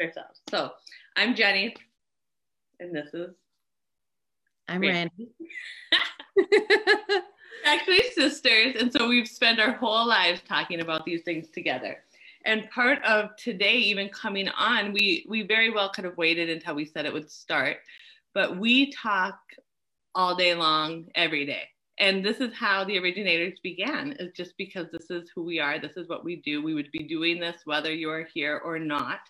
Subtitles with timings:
[0.00, 0.40] ourselves.
[0.50, 0.72] So
[1.16, 1.74] I'm Jenny,
[2.80, 3.34] and this is
[4.68, 5.28] I'm Randy.
[7.64, 11.98] Actually, sisters, and so we've spent our whole lives talking about these things together.
[12.44, 16.74] And part of today, even coming on, we we very well could have waited until
[16.74, 17.78] we said it would start,
[18.34, 19.38] but we talk
[20.14, 21.68] all day long, every day.
[21.98, 25.78] And this is how the originators began, is just because this is who we are,
[25.78, 26.62] this is what we do.
[26.62, 29.20] We would be doing this whether you're here or not.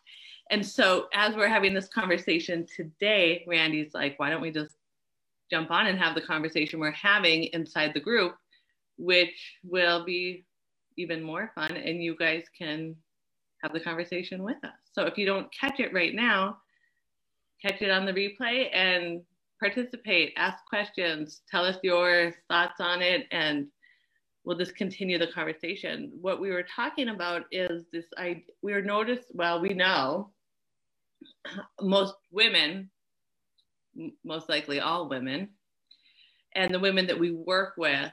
[0.51, 4.77] And so, as we're having this conversation today, Randy's like, why don't we just
[5.51, 8.37] jump on and have the conversation we're having inside the group,
[8.97, 10.45] which will be
[10.97, 11.73] even more fun.
[11.73, 12.97] And you guys can
[13.63, 14.75] have the conversation with us.
[14.93, 16.59] So, if you don't catch it right now,
[17.63, 19.23] catch it on the replay and
[19.59, 23.67] participate, ask questions, tell us your thoughts on it, and
[24.45, 26.13] we'll just continue the conversation.
[26.21, 30.31] What we were talking about is this I we were noticed, well, we know
[31.81, 32.91] most women,
[34.25, 35.51] most likely all women,
[36.55, 38.11] and the women that we work with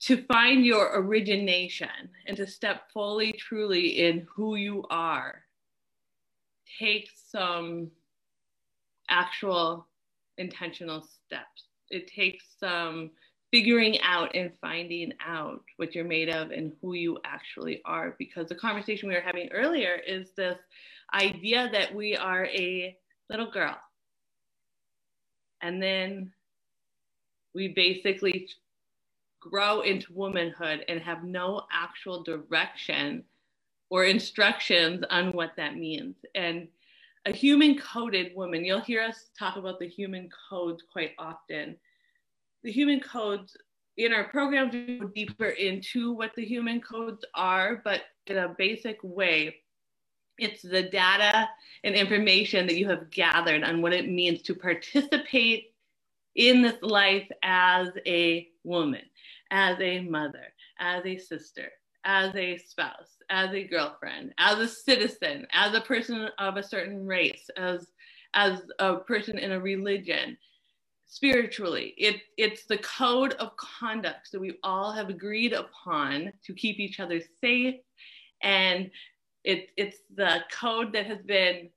[0.00, 1.88] to find your origination
[2.26, 5.42] and to step fully, truly in who you are
[6.78, 7.90] takes some
[9.10, 9.86] actual
[10.38, 11.64] intentional steps.
[11.90, 13.10] It takes some
[13.50, 18.14] figuring out and finding out what you're made of and who you actually are.
[18.18, 20.58] Because the conversation we were having earlier is this
[21.12, 22.96] idea that we are a
[23.28, 23.76] little girl.
[25.62, 26.32] And then
[27.54, 28.48] we basically
[29.40, 33.24] grow into womanhood and have no actual direction
[33.90, 36.14] or instructions on what that means.
[36.34, 36.68] And
[37.26, 41.76] a human coded woman, you'll hear us talk about the human codes quite often.
[42.62, 43.56] The human codes
[43.96, 48.98] in our program go deeper into what the human codes are, but in a basic
[49.02, 49.56] way,
[50.38, 51.48] it's the data
[51.84, 55.74] and information that you have gathered on what it means to participate
[56.34, 59.02] in this life as a woman,
[59.50, 60.46] as a mother,
[60.78, 61.68] as a sister,
[62.04, 67.06] as a spouse, as a girlfriend, as a citizen, as a person of a certain
[67.06, 67.86] race, as
[68.34, 70.36] as a person in a religion,
[71.10, 71.94] spiritually.
[71.98, 77.00] It, it's the code of conduct that we all have agreed upon to keep each
[77.00, 77.74] other safe.
[78.42, 78.90] And
[79.42, 81.68] it, it's the code that has been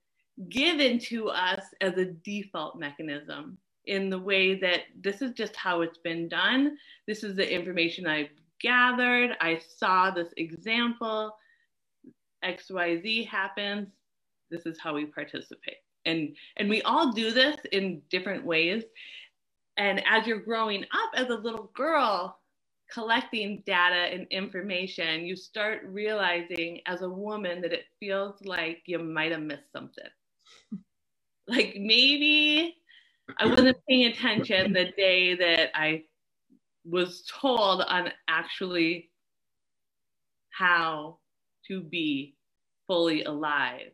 [0.48, 5.80] given to us as a default mechanism in the way that this is just how
[5.80, 6.76] it's been done.
[7.06, 9.32] This is the information I've gathered.
[9.40, 11.34] I saw this example.
[12.44, 13.88] XYZ happens.
[14.50, 15.78] This is how we participate.
[16.06, 18.84] And, and we all do this in different ways.
[19.76, 22.38] And as you're growing up as a little girl,
[22.92, 28.98] collecting data and information, you start realizing as a woman that it feels like you
[28.98, 30.04] might have missed something.
[31.48, 32.76] like maybe
[33.38, 36.04] I wasn't paying attention the day that I
[36.84, 39.10] was told on actually
[40.50, 41.18] how
[41.68, 42.34] to be
[42.86, 43.90] fully alive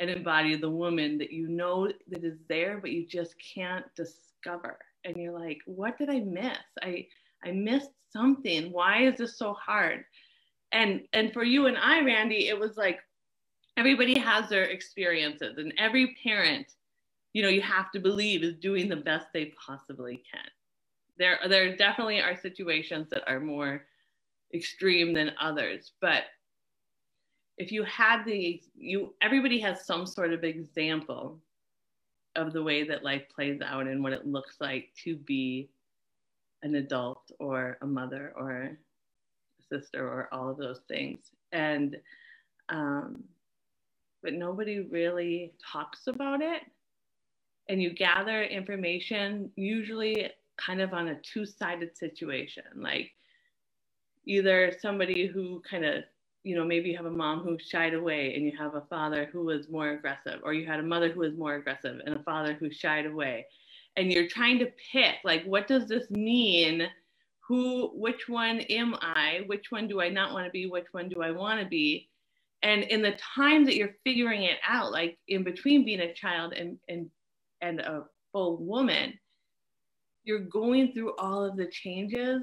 [0.00, 4.78] and embody the woman that you know that is there, but you just can't discover.
[5.04, 6.58] And you're like, what did I miss?
[6.82, 7.06] I
[7.44, 8.72] I missed something.
[8.72, 10.04] Why is this so hard?
[10.72, 13.00] And and for you and I, Randy, it was like
[13.76, 16.66] everybody has their experiences, and every parent,
[17.32, 20.48] you know, you have to believe is doing the best they possibly can.
[21.18, 23.84] There, there definitely are situations that are more
[24.54, 26.24] extreme than others, but
[27.62, 31.38] if you had the you everybody has some sort of example
[32.34, 35.68] of the way that life plays out and what it looks like to be
[36.64, 38.76] an adult or a mother or a
[39.70, 41.30] sister or all of those things.
[41.52, 41.96] And
[42.68, 43.22] um,
[44.22, 46.62] but nobody really talks about it.
[47.68, 53.10] And you gather information usually kind of on a two-sided situation like
[54.26, 56.04] either somebody who kind of
[56.44, 59.28] you know, maybe you have a mom who shied away and you have a father
[59.32, 62.22] who was more aggressive, or you had a mother who was more aggressive and a
[62.22, 63.46] father who shied away.
[63.96, 66.88] And you're trying to pick, like, what does this mean?
[67.46, 69.42] Who, which one am I?
[69.46, 70.66] Which one do I not want to be?
[70.66, 72.08] Which one do I want to be?
[72.62, 76.52] And in the time that you're figuring it out, like in between being a child
[76.54, 77.10] and, and,
[77.60, 79.18] and a full woman,
[80.24, 82.42] you're going through all of the changes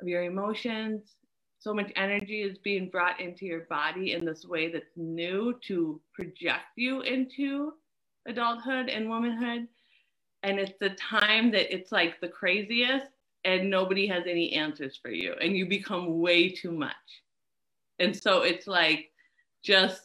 [0.00, 1.14] of your emotions,
[1.58, 6.00] so much energy is being brought into your body in this way that's new to
[6.14, 7.72] project you into
[8.26, 9.66] adulthood and womanhood.
[10.44, 13.06] And it's the time that it's like the craziest
[13.44, 16.94] and nobody has any answers for you and you become way too much.
[17.98, 19.10] And so it's like
[19.64, 20.02] just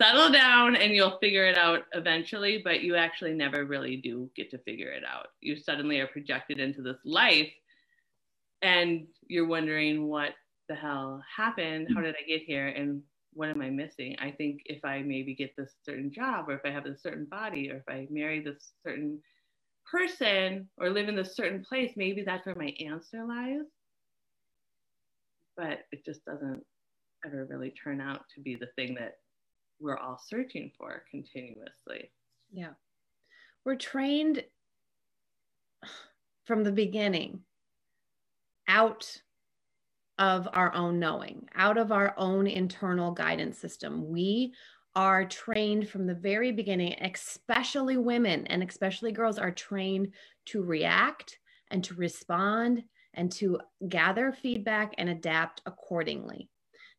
[0.00, 4.50] settle down and you'll figure it out eventually, but you actually never really do get
[4.50, 5.28] to figure it out.
[5.40, 7.50] You suddenly are projected into this life
[8.60, 10.34] and you're wondering what
[10.68, 11.88] the hell happened?
[11.94, 12.04] How mm.
[12.04, 12.68] did I get here?
[12.68, 13.02] And
[13.34, 14.16] what am I missing?
[14.20, 17.24] I think if I maybe get this certain job or if I have this certain
[17.24, 19.20] body or if I marry this certain
[19.90, 23.66] person or live in this certain place, maybe that's where my answer lies.
[25.56, 26.64] But it just doesn't
[27.24, 29.16] ever really turn out to be the thing that
[29.80, 32.10] we're all searching for continuously.
[32.52, 32.70] Yeah.
[33.64, 34.44] We're trained
[36.44, 37.40] from the beginning
[38.68, 39.20] out
[40.18, 44.08] of our own knowing, out of our own internal guidance system.
[44.08, 44.52] We
[44.94, 50.12] are trained from the very beginning, especially women and especially girls are trained
[50.46, 51.38] to react
[51.70, 52.82] and to respond
[53.14, 56.50] and to gather feedback and adapt accordingly.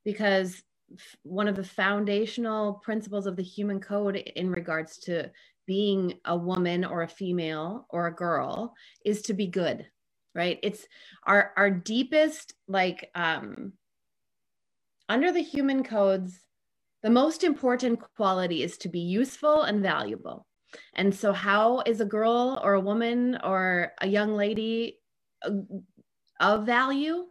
[0.04, 0.64] Because
[1.24, 5.32] one of the foundational principles of the human code in regards to
[5.66, 8.74] being a woman or a female or a girl
[9.06, 9.86] is to be good
[10.36, 10.60] right?
[10.64, 10.86] It's
[11.26, 13.74] our our deepest like um
[15.10, 16.40] under the human codes
[17.04, 20.48] the most important quality is to be useful and valuable.
[20.96, 25.00] And so how is a girl or a woman or a young lady
[25.44, 25.52] uh,
[26.40, 27.26] of value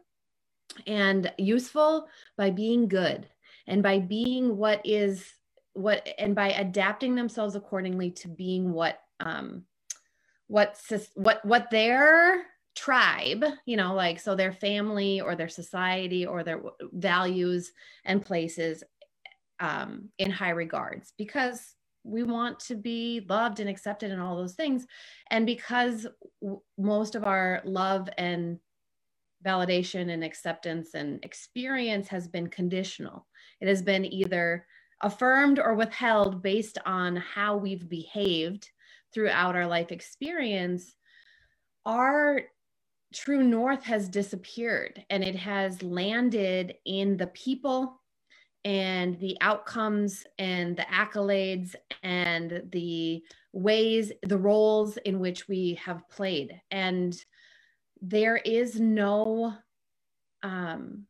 [0.87, 2.07] and useful?
[2.37, 3.27] By being good
[3.67, 5.25] and by being what is
[5.73, 9.65] what and by adapting themselves accordingly to being what um
[10.49, 10.79] what
[11.15, 16.63] what what their tribe, you know, like so their family or their society or their
[16.93, 17.73] values
[18.05, 18.83] and places
[19.61, 21.75] um, in high regards because
[22.05, 24.87] we want to be loved and accepted and all those things.
[25.31, 26.07] And because
[26.41, 28.59] w- most of our love and
[29.45, 33.27] validation and acceptance and experience has been conditional,
[33.61, 34.67] it has been either
[35.01, 38.69] affirmed or withheld based on how we've behaved
[39.13, 40.97] throughout our life experience
[41.85, 42.43] our
[43.13, 48.01] true north has disappeared and it has landed in the people
[48.65, 53.23] and the outcomes and the accolades and the
[53.53, 56.61] ways the roles in which we have played.
[56.71, 57.15] And
[58.01, 59.55] there is no
[60.43, 61.07] um,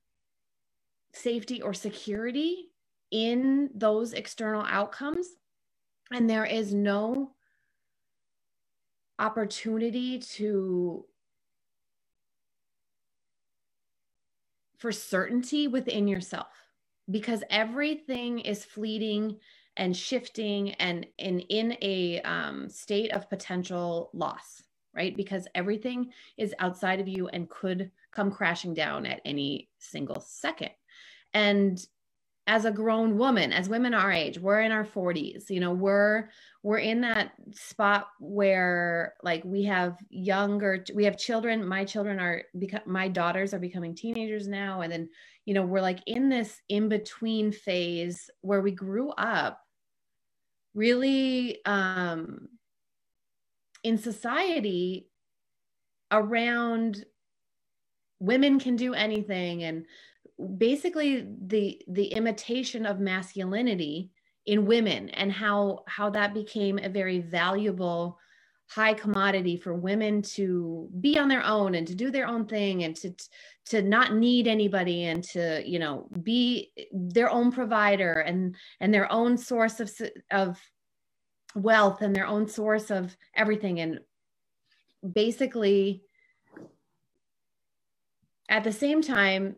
[1.15, 2.71] safety or security
[3.11, 5.29] in those external outcomes.
[6.11, 7.33] And there is no
[9.19, 11.05] opportunity to
[14.83, 16.49] for certainty within yourself
[17.11, 19.39] because everything is fleeting
[19.77, 24.63] and shifting and, and in a um, state of potential loss
[24.95, 25.17] right?
[25.17, 30.71] Because everything is outside of you and could come crashing down at any single second.
[31.33, 31.83] And
[32.47, 36.29] as a grown woman as women our age we're in our 40s you know we're
[36.65, 42.43] we're in that spot where like we have younger we have children my children are
[42.59, 45.09] become my daughters are becoming teenagers now and then
[45.45, 49.61] you know we're like in this in between phase where we grew up
[50.75, 52.49] really um
[53.85, 55.09] in society
[56.11, 57.05] around
[58.19, 59.87] women can do anything and
[60.59, 64.11] basically the the imitation of masculinity
[64.47, 68.19] in women and how how that became a very valuable
[68.69, 72.85] high commodity for women to be on their own and to do their own thing
[72.85, 73.15] and to
[73.67, 79.11] to not need anybody and to you know be their own provider and and their
[79.13, 79.91] own source of
[80.31, 80.59] of
[81.55, 83.81] wealth and their own source of everything.
[83.81, 84.01] And
[85.13, 86.03] basically
[88.49, 89.57] at the same time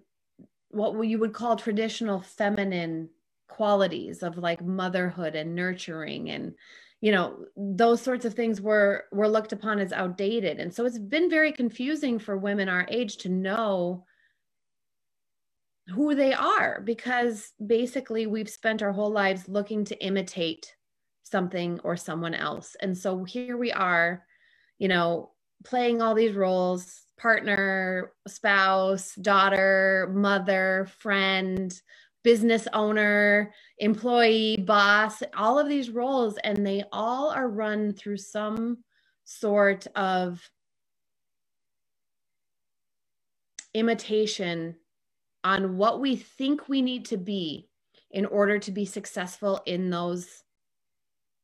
[0.74, 3.08] what you would call traditional feminine
[3.48, 6.54] qualities of like motherhood and nurturing and
[7.00, 10.58] you know those sorts of things were were looked upon as outdated.
[10.58, 14.06] And so it's been very confusing for women our age to know
[15.88, 20.74] who they are because basically we've spent our whole lives looking to imitate
[21.24, 22.74] something or someone else.
[22.80, 24.24] And so here we are
[24.78, 31.80] you know playing all these roles partner, spouse, daughter, mother, friend,
[32.22, 38.78] business owner, employee, boss, all of these roles, and they all are run through some
[39.24, 40.40] sort of
[43.74, 44.74] imitation
[45.42, 47.68] on what we think we need to be
[48.10, 50.42] in order to be successful in those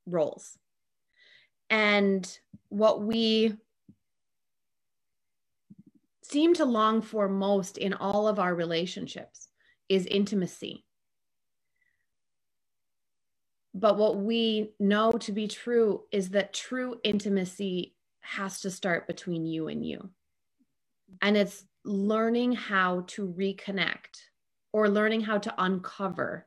[0.07, 0.57] roles.
[1.69, 2.27] And
[2.69, 3.55] what we
[6.31, 9.49] seem to long for most in all of our relationships
[9.89, 10.85] is intimacy.
[13.75, 19.47] but what we know to be true is that true intimacy has to start between
[19.47, 20.11] you and you.
[21.23, 24.23] And it's learning how to reconnect
[24.73, 26.47] or learning how to uncover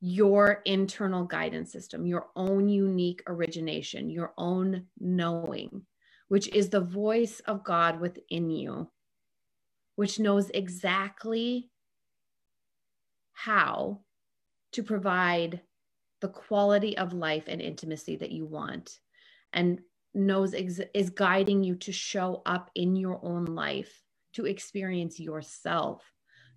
[0.00, 5.82] your internal guidance system, your own unique origination, your own knowing,
[6.28, 8.90] which is the voice of God within you,
[9.96, 11.70] which knows exactly
[13.32, 14.00] how
[14.72, 15.60] to provide
[16.20, 18.98] the quality of life and intimacy that you want
[19.52, 19.80] and
[20.14, 24.02] knows ex- is guiding you to show up in your own life
[24.32, 26.02] to experience yourself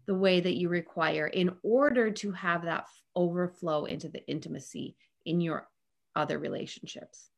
[0.05, 4.95] the way that you require in order to have that overflow into the intimacy
[5.25, 5.67] in your
[6.15, 7.29] other relationships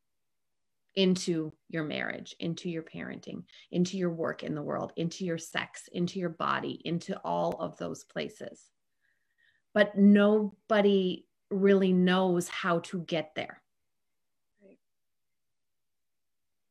[1.00, 3.42] into your marriage, into your parenting,
[3.72, 7.78] into your work in the world, into your sex, into your body, into all of
[7.78, 8.66] those places.
[9.74, 13.62] But nobody really knows how to get there.
[14.62, 14.78] Right.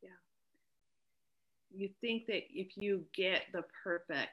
[0.03, 0.11] Yeah.
[1.75, 4.29] You think that if you get the perfect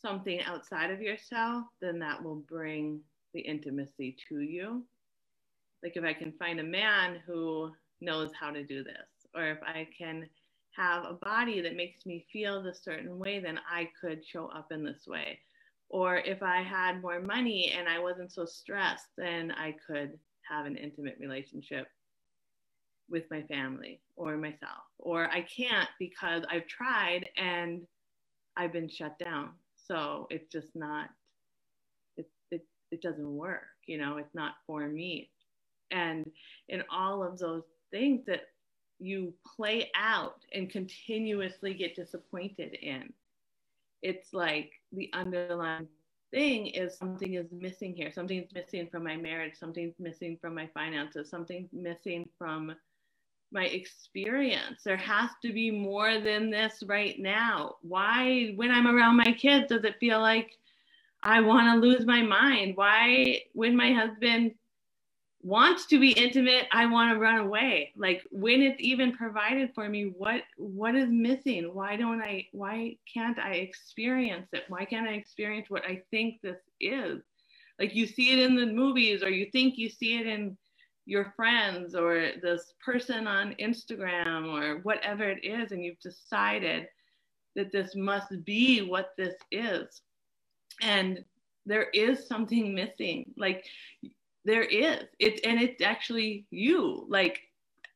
[0.00, 3.00] something outside of yourself, then that will bring
[3.34, 4.82] the intimacy to you.
[5.82, 9.58] Like if I can find a man who knows how to do this, or if
[9.64, 10.28] I can
[10.76, 14.72] have a body that makes me feel the certain way, then I could show up
[14.72, 15.40] in this way
[15.92, 20.18] or if I had more money and I wasn't so stressed, then I could
[20.50, 21.86] have an intimate relationship
[23.10, 24.84] with my family or myself.
[24.98, 27.82] Or I can't because I've tried and
[28.56, 29.50] I've been shut down.
[29.76, 31.10] So it's just not,
[32.16, 35.30] it, it, it doesn't work, you know, it's not for me.
[35.90, 36.30] And
[36.70, 38.48] in all of those things that
[38.98, 43.12] you play out and continuously get disappointed in,
[44.02, 45.86] it's like the underlying
[46.32, 48.10] thing is something is missing here.
[48.10, 49.54] Something's missing from my marriage.
[49.58, 51.30] Something's missing from my finances.
[51.30, 52.74] Something's missing from
[53.52, 54.82] my experience.
[54.82, 57.76] There has to be more than this right now.
[57.82, 60.56] Why, when I'm around my kids, does it feel like
[61.22, 62.76] I want to lose my mind?
[62.76, 64.52] Why, when my husband
[65.42, 67.92] wants to be intimate i want to run away.
[67.96, 71.74] Like when it's even provided for me what what is missing?
[71.74, 74.64] Why don't i why can't i experience it?
[74.68, 77.22] Why can't i experience what i think this is?
[77.78, 80.56] Like you see it in the movies or you think you see it in
[81.04, 86.86] your friends or this person on instagram or whatever it is and you've decided
[87.54, 90.02] that this must be what this is.
[90.80, 91.24] And
[91.66, 93.32] there is something missing.
[93.36, 93.64] Like
[94.44, 95.04] there is.
[95.18, 97.06] It's and it's actually you.
[97.08, 97.40] Like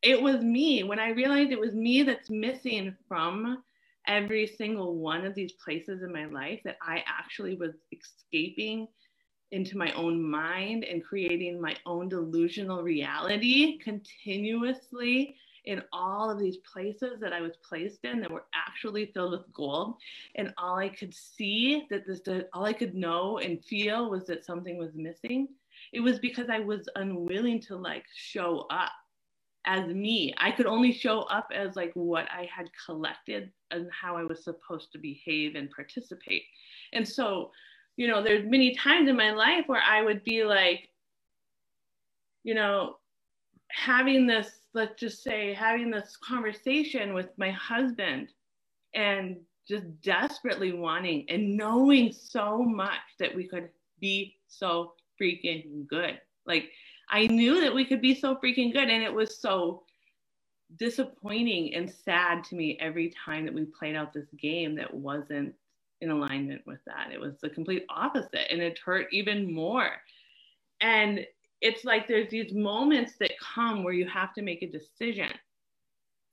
[0.03, 0.83] it was me.
[0.83, 3.63] When i realized it was me that's missing from
[4.07, 8.87] every single one of these places in my life that i actually was escaping
[9.53, 16.59] into my own mind and creating my own delusional reality continuously in all of these
[16.59, 19.97] places that I was placed in that were actually filled with gold.
[20.37, 22.21] And all I could see that this,
[22.53, 25.49] all I could know and feel was that something was missing
[25.93, 28.93] it was because I was unwilling to like show up
[29.67, 30.33] as me.
[30.39, 34.45] I could only show up as like what I had collected and how I was
[34.45, 36.45] supposed to behave and participate.
[36.93, 37.51] And so,
[37.97, 40.89] you know, there's many times in my life where I would be like,
[42.45, 42.97] you know,
[43.71, 48.29] having this, let's just say, having this conversation with my husband
[48.95, 49.37] and
[49.69, 53.69] just desperately wanting and knowing so much that we could
[54.01, 56.21] be so freaking good.
[56.47, 56.71] Like
[57.09, 58.89] I knew that we could be so freaking good.
[58.89, 59.83] And it was so
[60.77, 65.55] disappointing and sad to me every time that we played out this game that wasn't
[66.01, 67.13] in alignment with that.
[67.13, 69.91] It was the complete opposite and it hurt even more.
[70.81, 71.25] And
[71.61, 75.31] it's like there's these moments that come where you have to make a decision.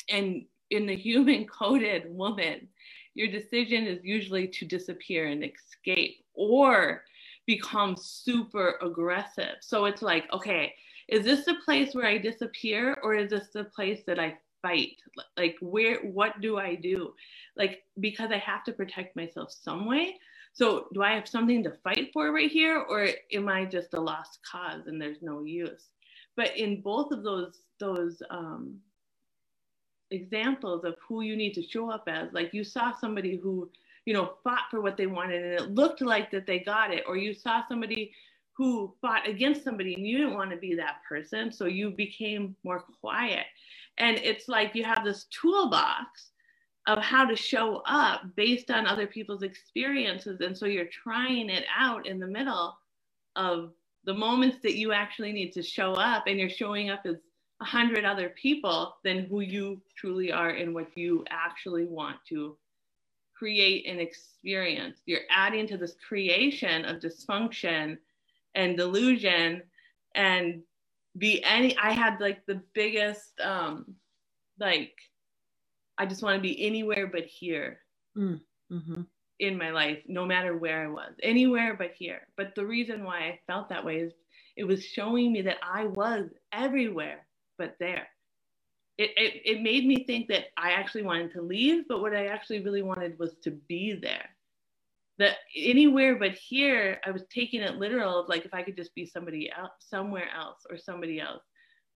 [0.09, 2.67] And in the human coded woman,
[3.13, 7.03] your decision is usually to disappear and escape or
[7.45, 9.57] become super aggressive.
[9.61, 10.73] So it's like, okay,
[11.09, 14.95] is this the place where I disappear or is this the place that I fight?
[15.37, 17.13] Like, where, what do I do?
[17.57, 20.17] Like, because I have to protect myself some way.
[20.53, 23.99] So, do I have something to fight for right here or am I just a
[23.99, 25.89] lost cause and there's no use?
[26.35, 28.79] But in both of those, those, um,
[30.11, 33.69] examples of who you need to show up as, like you saw somebody who
[34.05, 37.03] you know, fought for what they wanted and it looked like that they got it,
[37.07, 38.13] or you saw somebody
[38.55, 42.55] who fought against somebody and you didn't want to be that person, so you became
[42.63, 43.45] more quiet.
[43.97, 46.31] And it's like you have this toolbox
[46.87, 50.41] of how to show up based on other people's experiences.
[50.41, 52.77] And so you're trying it out in the middle
[53.35, 53.71] of
[54.05, 57.15] the moments that you actually need to show up and you're showing up as
[57.61, 62.57] a hundred other people than who you truly are and what you actually want to
[63.43, 65.01] create an experience.
[65.05, 67.97] You're adding to this creation of dysfunction
[68.55, 69.63] and delusion
[70.15, 70.61] and
[71.17, 73.95] be any I had like the biggest um
[74.61, 74.93] like
[75.97, 77.79] I just want to be anywhere but here.
[78.17, 78.39] Mm,
[78.71, 79.01] mm-hmm
[79.39, 82.21] in my life, no matter where I was, anywhere but here.
[82.37, 84.13] But the reason why I felt that way is
[84.55, 87.25] it was showing me that I was everywhere
[87.57, 88.07] but there.
[88.97, 92.27] It, it, it made me think that I actually wanted to leave, but what I
[92.27, 94.29] actually really wanted was to be there.
[95.19, 98.95] That anywhere but here, I was taking it literal of like if I could just
[98.95, 101.43] be somebody else, somewhere else, or somebody else.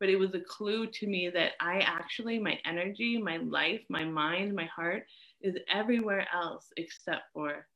[0.00, 4.04] But it was a clue to me that I actually, my energy, my life, my
[4.04, 5.04] mind, my heart
[5.42, 7.66] is everywhere else except for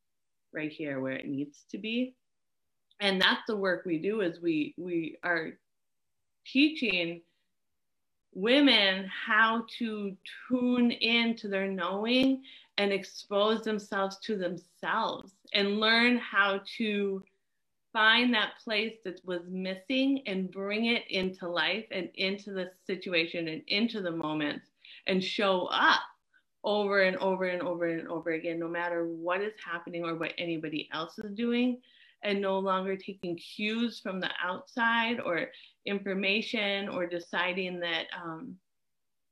[0.55, 2.15] right here where it needs to be
[3.01, 5.51] and that's the work we do is we we are
[6.47, 7.23] teaching
[8.35, 10.17] women how to
[10.49, 12.43] tune into their knowing
[12.79, 17.23] and expose themselves to themselves and learn how to
[17.93, 23.49] find that place that was missing and bring it into life and into the situation
[23.49, 24.63] and into the moment
[25.07, 26.01] and show up
[26.63, 30.33] over and over and over and over again, no matter what is happening or what
[30.39, 31.81] anybody else is doing,
[32.23, 35.47] and no longer taking cues from the outside or
[35.87, 38.55] information or deciding that, um,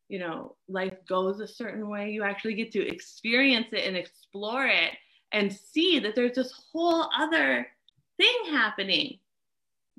[0.08, 2.10] you know, life goes a certain way.
[2.10, 4.92] You actually get to experience it and explore it
[5.32, 7.66] and see that there's this whole other
[8.16, 9.18] thing happening.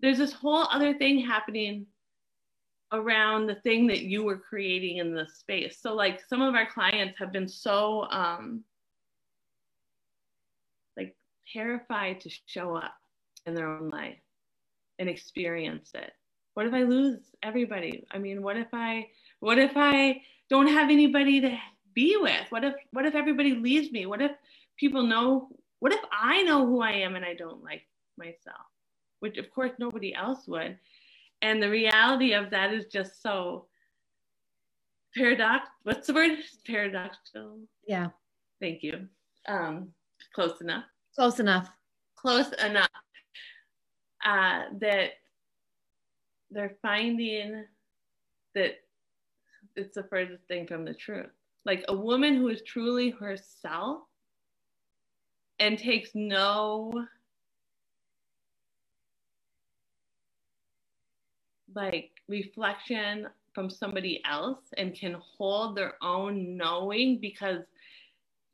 [0.02, 1.86] There's this whole other thing happening
[2.92, 5.78] around the thing that you were creating in the space.
[5.80, 8.64] So like some of our clients have been so um
[11.54, 12.94] terrified to show up
[13.46, 14.18] in their own life
[15.00, 16.12] and experience it.
[16.54, 18.06] What if I lose everybody?
[18.12, 19.08] I mean, what if I
[19.40, 21.58] what if I don't have anybody to
[21.94, 22.46] be with?
[22.50, 24.06] What if what if everybody leaves me?
[24.06, 24.32] What if
[24.78, 27.84] people know what if I know who I am and I don't like
[28.18, 28.66] myself?
[29.20, 30.78] Which of course nobody else would
[31.42, 33.66] and the reality of that is just so
[35.16, 38.08] paradox what's the word paradoxical yeah
[38.62, 39.08] thank you
[39.48, 39.90] um
[40.34, 40.84] close enough
[41.20, 41.70] close enough.
[42.16, 42.88] Close enough
[44.24, 45.12] uh that
[46.50, 47.66] they're finding
[48.56, 48.76] that
[49.76, 51.28] it's the furthest thing from the truth.
[51.66, 54.04] Like a woman who is truly herself
[55.60, 57.06] and takes no
[61.76, 67.64] like reflection from somebody else and can hold their own knowing because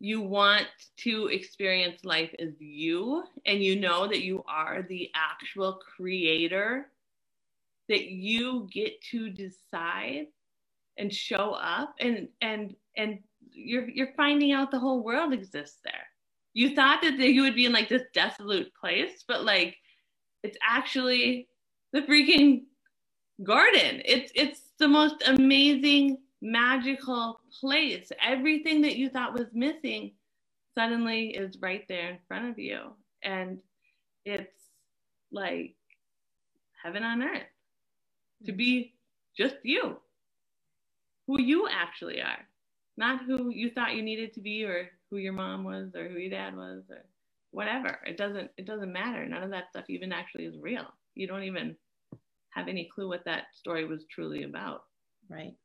[0.06, 5.80] you want to experience life as you and you know that you are the actual
[5.96, 6.88] creator
[7.89, 10.28] that you get to decide
[10.98, 13.20] and show up and and and
[13.52, 16.08] you're you're finding out the whole world exists there
[16.54, 19.76] you thought that you would be in like this desolate place but like
[20.44, 21.48] it's actually
[21.94, 22.63] the freaking
[23.44, 24.02] garden.
[24.06, 28.12] It's it's the most amazing magical place.
[28.24, 30.13] Everything that you thought was missing
[30.78, 32.80] suddenly is right there in front of you.
[33.24, 33.60] And
[34.26, 34.56] it's
[35.32, 35.76] like
[36.84, 37.43] heaven on earth
[38.45, 38.93] to be
[39.38, 39.98] just you,
[41.28, 42.48] who you actually are,
[42.98, 46.19] not who you thought you needed to be or who your mom was or who
[46.19, 47.06] your dad was or
[47.52, 48.00] whatever.
[48.06, 49.26] It doesn't it doesn't matter.
[49.28, 50.86] None of that stuff even actually is real.
[51.15, 51.76] You don't even
[52.52, 54.84] have any clue what that story was truly about.
[55.30, 55.56] Right.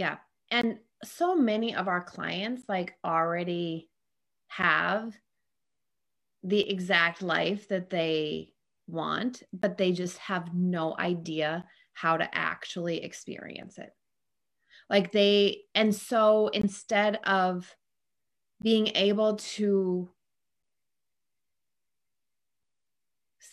[0.00, 0.16] Yeah.
[0.50, 3.90] And so many of our clients like already
[4.48, 5.14] have
[6.42, 8.54] the exact life that they
[8.86, 13.90] want, but they just have no idea how to actually experience it.
[14.88, 17.70] Like they, and so instead of
[18.62, 20.08] being able to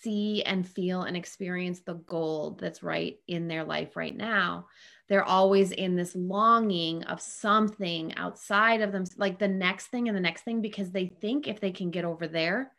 [0.01, 4.67] see and feel and experience the gold that's right in their life right now.
[5.09, 10.17] They're always in this longing of something outside of them like the next thing and
[10.17, 12.71] the next thing because they think if they can get over there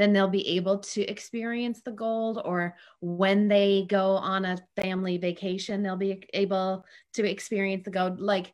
[0.00, 5.18] then they'll be able to experience the gold or when they go on a family
[5.18, 8.52] vacation they'll be able to experience the gold like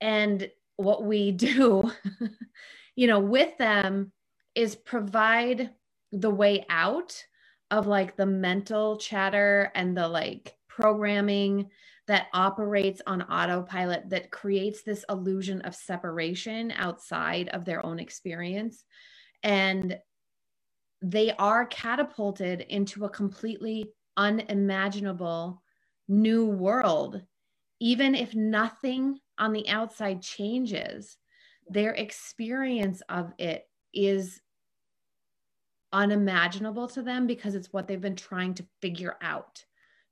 [0.00, 1.90] and what we do
[2.96, 4.10] you know with them
[4.54, 5.70] is provide
[6.12, 7.24] the way out
[7.70, 11.70] of like the mental chatter and the like programming
[12.06, 18.84] that operates on autopilot that creates this illusion of separation outside of their own experience
[19.42, 19.98] and
[21.02, 25.62] they are catapulted into a completely unimaginable
[26.08, 27.22] new world.
[27.80, 31.16] Even if nothing on the outside changes,
[31.68, 34.40] their experience of it is
[35.92, 39.64] unimaginable to them because it's what they've been trying to figure out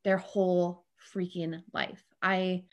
[0.04, 2.04] their whole freaking life.
[2.22, 2.64] I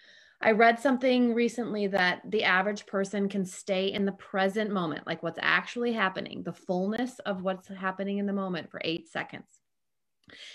[0.41, 5.23] I read something recently that the average person can stay in the present moment, like
[5.23, 9.47] what's actually happening, the fullness of what's happening in the moment for 8 seconds.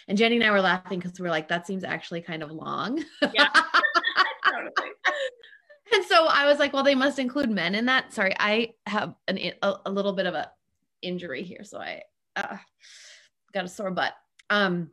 [0.06, 2.50] And Jenny and I were laughing because we are like, that seems actually kind of
[2.50, 3.02] long.
[3.32, 3.48] Yeah.
[4.44, 4.92] totally.
[5.94, 8.12] and so I was like, well, they must include men in that.
[8.12, 10.50] Sorry, I have an, a, a little bit of a
[11.02, 12.02] injury here, so I
[12.36, 12.56] uh,
[13.52, 14.14] got a sore butt.
[14.48, 14.90] Um,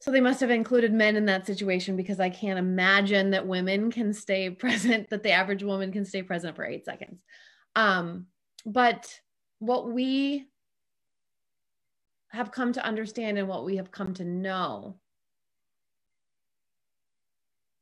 [0.00, 3.90] so they must have included men in that situation because I can't imagine that women
[3.90, 7.22] can stay present, that the average woman can stay present for eight seconds.
[7.74, 8.26] Um,
[8.66, 9.20] but
[9.58, 10.46] what we
[12.30, 14.96] have come to understand and what we have come to know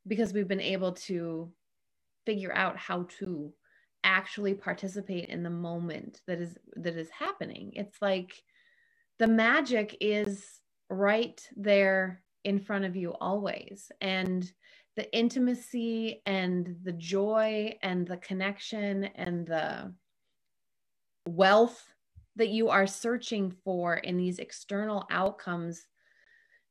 [0.07, 1.51] because we've been able to
[2.25, 3.53] figure out how to
[4.03, 7.71] actually participate in the moment that is that is happening.
[7.75, 8.33] It's like
[9.19, 10.45] the magic is
[10.89, 13.91] right there in front of you always.
[14.01, 14.49] And
[14.95, 19.93] the intimacy and the joy and the connection and the
[21.27, 21.83] wealth
[22.35, 25.85] that you are searching for in these external outcomes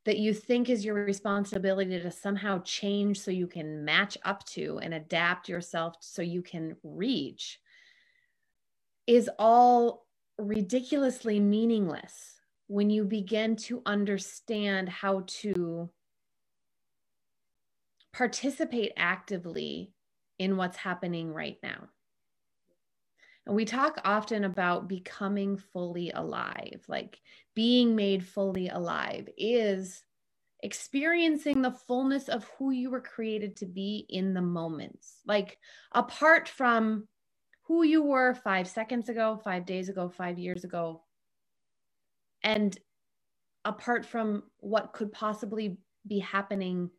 [0.05, 4.79] that you think is your responsibility to somehow change so you can match up to
[4.83, 7.61] and adapt yourself so you can reach
[9.07, 10.07] is all
[10.39, 15.91] ridiculously meaningless when you begin to understand how to
[18.13, 19.93] participate actively
[20.39, 21.89] in what's happening right now.
[23.47, 27.21] And we talk often about becoming fully alive, like
[27.55, 30.05] being made fully alive is
[30.63, 35.21] experiencing the fullness of who you were created to be in the moments.
[35.27, 35.59] Like
[35.91, 37.09] apart from
[37.63, 41.03] who you were five seconds ago, five days ago, five years ago,
[42.45, 42.79] and
[43.65, 46.91] apart from what could possibly be happening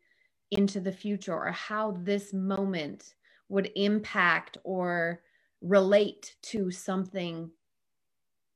[0.50, 3.14] into the future or how this moment
[3.48, 5.20] would impact or
[5.60, 7.50] relate to something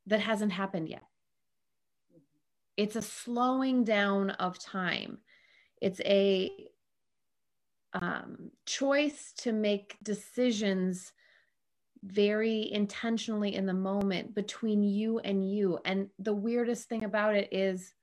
[0.06, 1.04] that hasn't happened yet.
[2.76, 5.18] It's a slowing down of time.
[5.80, 6.50] It's a
[7.92, 11.12] um, choice to make decisions
[12.04, 15.78] very intentionally in the moment between you and you.
[15.84, 17.94] And the weirdest thing about it is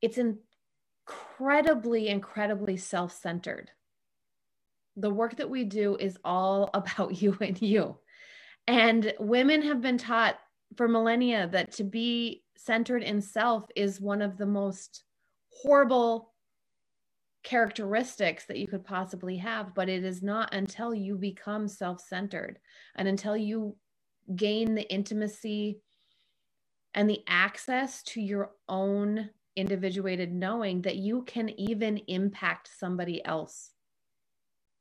[0.00, 3.70] it's incredibly, incredibly self centered
[4.96, 7.98] the work that we do is all about you and you.
[8.66, 10.38] And women have been taught
[10.76, 15.04] for millennia that to be centered in self is one of the most
[15.50, 16.32] horrible
[17.42, 19.74] characteristics that you could possibly have.
[19.74, 22.58] But it is not until you become self centered
[22.96, 23.76] and until you
[24.34, 25.80] gain the intimacy
[26.94, 33.73] and the access to your own individuated knowing that you can even impact somebody else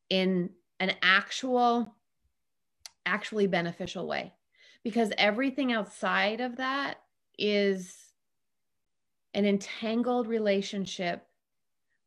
[0.10, 1.96] in an actual
[3.06, 4.34] actually beneficial way
[4.84, 6.98] because everything outside of that
[7.38, 7.96] is
[9.34, 11.26] an entangled relationship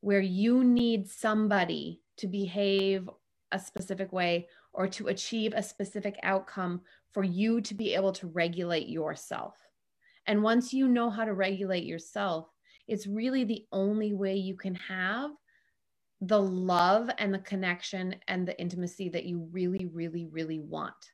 [0.00, 3.08] where you need somebody to behave
[3.52, 6.80] a specific way or to achieve a specific outcome
[7.12, 9.56] for you to be able to regulate yourself.
[10.26, 12.48] And once you know how to regulate yourself,
[12.86, 15.30] it's really the only way you can have
[16.20, 21.12] the love and the connection and the intimacy that you really, really, really want.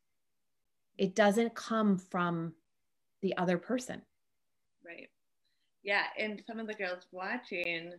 [0.99, 2.53] It doesn't come from
[3.23, 4.03] the other person.
[4.85, 5.09] Right.
[5.83, 6.05] Yeah.
[6.19, 7.93] And some of the girls watching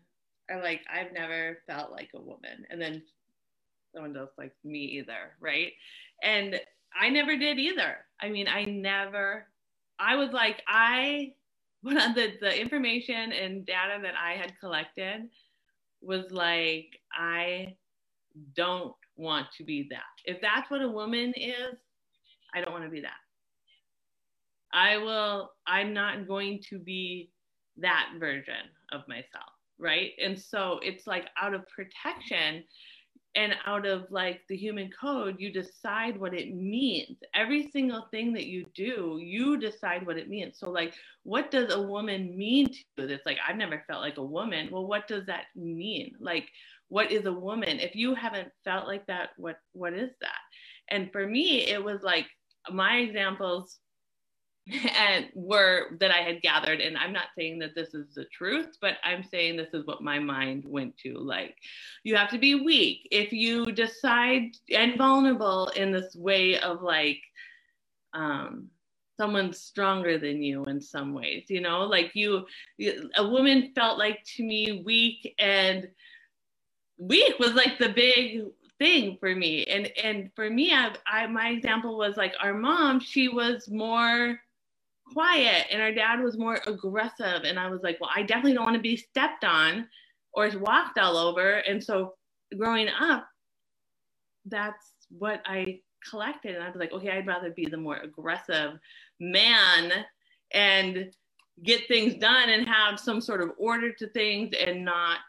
[0.49, 2.65] are like, I've never felt like a woman.
[2.69, 3.01] And then
[3.93, 5.35] someone else like me either.
[5.39, 5.73] Right.
[6.21, 6.59] And
[6.99, 7.97] I never did either.
[8.21, 9.47] I mean, I never,
[9.99, 11.33] I was like, I,
[11.83, 15.29] the, the information and data that I had collected,
[16.03, 17.75] was like, I
[18.55, 20.01] don't want to be that.
[20.25, 21.75] If that's what a woman is,
[22.53, 23.11] I don't want to be that.
[24.73, 27.29] I will, I'm not going to be
[27.77, 29.51] that version of myself.
[29.79, 30.11] Right.
[30.23, 32.63] And so it's like out of protection,
[33.35, 37.17] and out of like the human code you decide what it means.
[37.33, 40.59] Every single thing that you do you decide what it means.
[40.59, 40.93] So like
[41.23, 43.07] what does a woman mean to you?
[43.09, 44.69] It's like i've never felt like a woman.
[44.71, 46.13] Well what does that mean?
[46.19, 46.47] Like
[46.89, 47.79] what is a woman?
[47.79, 50.41] If you haven't felt like that what what is that?
[50.89, 52.27] And for me it was like
[52.71, 53.79] my examples
[54.97, 56.79] and were that I had gathered.
[56.79, 60.01] And I'm not saying that this is the truth, but I'm saying this is what
[60.01, 61.17] my mind went to.
[61.17, 61.57] Like,
[62.03, 67.19] you have to be weak if you decide and vulnerable in this way of like,
[68.13, 68.69] um,
[69.17, 72.45] someone's stronger than you in some ways, you know, like you,
[73.17, 75.87] a woman felt like to me weak and
[76.97, 78.43] weak was like the big
[78.79, 79.65] thing for me.
[79.65, 84.39] And, and for me, I, I, my example was like our mom, she was more
[85.13, 88.65] quiet and our dad was more aggressive and i was like well i definitely don't
[88.65, 89.87] want to be stepped on
[90.33, 92.13] or walked all over and so
[92.57, 93.27] growing up
[94.45, 98.73] that's what i collected and i was like okay i'd rather be the more aggressive
[99.19, 99.91] man
[100.53, 101.11] and
[101.63, 105.19] get things done and have some sort of order to things and not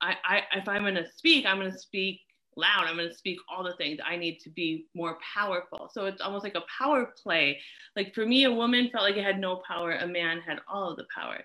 [0.00, 2.20] i, I if i'm going to speak i'm going to speak
[2.56, 2.86] loud.
[2.86, 4.00] I'm going to speak all the things.
[4.04, 5.90] I need to be more powerful.
[5.92, 7.60] So it's almost like a power play.
[7.94, 10.90] Like for me, a woman felt like it had no power, a man had all
[10.90, 11.38] of the power.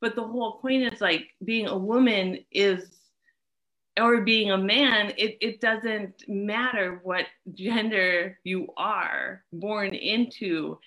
[0.00, 2.94] But the whole point is like being a woman is,
[3.98, 10.78] or being a man, it, it doesn't matter what gender you are born into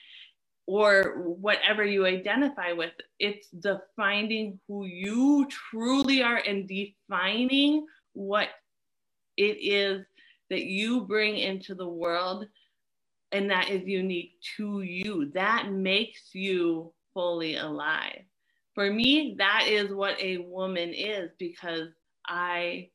[0.66, 2.94] or whatever you identify with.
[3.20, 8.50] It's defining who you truly are and defining what
[9.42, 10.06] it is
[10.52, 12.46] that you bring into the world
[13.32, 15.32] and that is unique to you.
[15.34, 18.22] That makes you fully alive.
[18.76, 21.90] For me, that is what a woman is because
[22.28, 22.90] I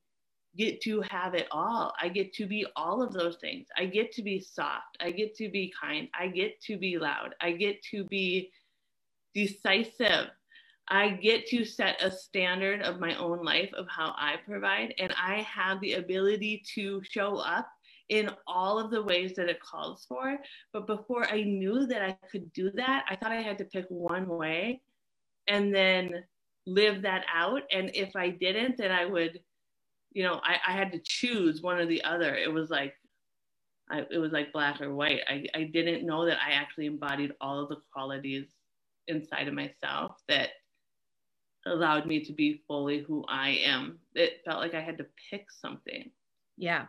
[0.56, 1.94] get to have it all.
[2.00, 3.68] I get to be all of those things.
[3.78, 4.96] I get to be soft.
[5.00, 6.08] I get to be kind.
[6.18, 7.34] I get to be loud.
[7.40, 8.52] I get to be
[9.34, 10.28] decisive.
[10.88, 15.12] I get to set a standard of my own life of how I provide, and
[15.20, 17.68] I have the ability to show up
[18.08, 20.38] in all of the ways that it calls for.
[20.72, 23.86] But before I knew that I could do that, I thought I had to pick
[23.88, 24.80] one way
[25.48, 26.24] and then
[26.66, 27.62] live that out.
[27.72, 29.40] And if I didn't, then I would,
[30.12, 32.34] you know, I, I had to choose one or the other.
[32.36, 32.94] It was like,
[33.90, 35.20] I, it was like black or white.
[35.28, 38.46] I, I didn't know that I actually embodied all of the qualities
[39.08, 40.50] inside of myself that
[41.66, 43.98] allowed me to be fully who I am.
[44.14, 46.10] It felt like I had to pick something.
[46.56, 46.86] Yeah.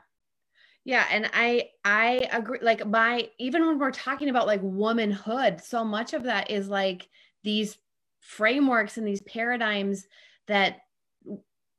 [0.86, 5.84] Yeah, and I I agree like my even when we're talking about like womanhood, so
[5.84, 7.10] much of that is like
[7.44, 7.78] these
[8.22, 10.08] frameworks and these paradigms
[10.48, 10.78] that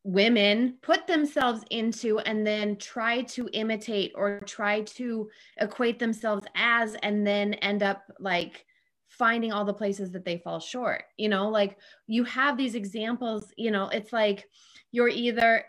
[0.04, 6.94] women put themselves into and then try to imitate or try to equate themselves as
[6.96, 8.64] and then end up like
[9.18, 11.76] finding all the places that they fall short you know like
[12.06, 14.46] you have these examples you know it's like
[14.90, 15.64] you're either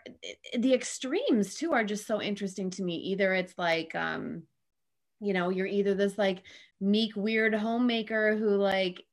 [0.58, 2.96] the extremes too are just so interesting to me.
[2.96, 4.44] Either it's like um
[5.20, 6.44] you know you're either this like
[6.80, 9.04] meek weird homemaker who like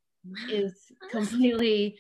[0.51, 1.99] is completely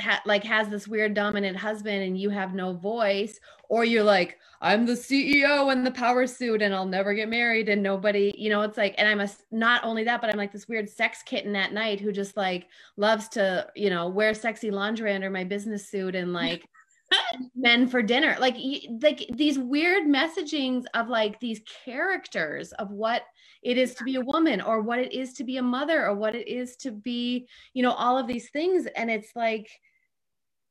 [0.00, 4.38] ha- like has this weird dominant husband and you have no voice or you're like
[4.60, 8.50] i'm the ceo in the power suit and i'll never get married and nobody you
[8.50, 11.22] know it's like and i'm a not only that but i'm like this weird sex
[11.22, 15.44] kitten at night who just like loves to you know wear sexy lingerie under my
[15.44, 16.68] business suit and like
[17.56, 18.36] men for dinner.
[18.38, 18.56] Like
[19.02, 23.22] like these weird messagings of like these characters of what
[23.62, 26.14] it is to be a woman or what it is to be a mother or
[26.14, 28.86] what it is to be you know all of these things.
[28.96, 29.68] And it's like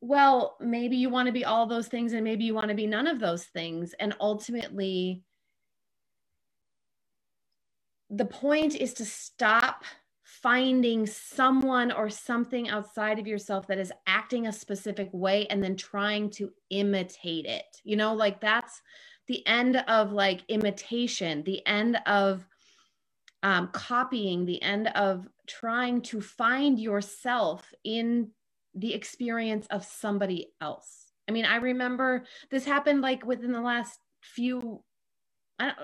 [0.02, 2.88] well, maybe you want to be all those things and maybe you want to be
[2.88, 3.94] none of those things.
[4.00, 5.24] And ultimately,
[8.10, 9.84] the point is to stop
[10.24, 15.76] finding someone or something outside of yourself that is acting a specific way and then
[15.76, 17.66] trying to imitate it.
[17.84, 18.82] You know, like that's
[19.28, 22.48] the end of like imitation, the end of
[23.44, 28.32] um, copying, the end of trying to find yourself in
[28.80, 31.12] the experience of somebody else.
[31.28, 34.84] I mean, I remember this happened like within the last few,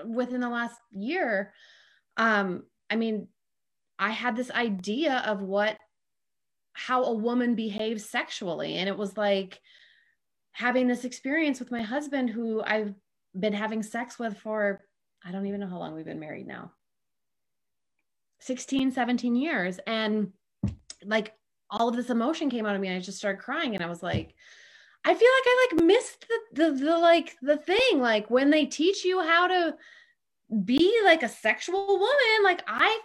[0.04, 1.52] within the last year.
[2.16, 3.28] Um, I mean,
[3.98, 5.78] I had this idea of what,
[6.72, 8.74] how a woman behaves sexually.
[8.74, 9.60] And it was like
[10.52, 12.94] having this experience with my husband who I've
[13.38, 14.80] been having sex with for,
[15.24, 16.72] I don't even know how long we've been married now
[18.40, 19.78] 16, 17 years.
[19.86, 20.32] And
[21.04, 21.34] like
[21.70, 23.88] all of this emotion came out of me and I just started crying and I
[23.88, 24.34] was like
[25.04, 28.66] I feel like I like missed the, the the like the thing like when they
[28.66, 29.76] teach you how to
[30.64, 33.00] be like a sexual woman like I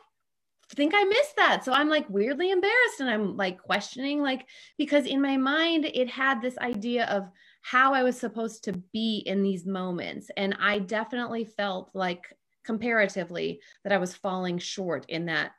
[0.75, 1.65] think I missed that.
[1.65, 4.47] So I'm like weirdly embarrassed and I'm like questioning like
[4.77, 7.29] because in my mind it had this idea of
[7.61, 12.25] how I was supposed to be in these moments and I definitely felt like
[12.63, 15.51] comparatively that I was falling short in that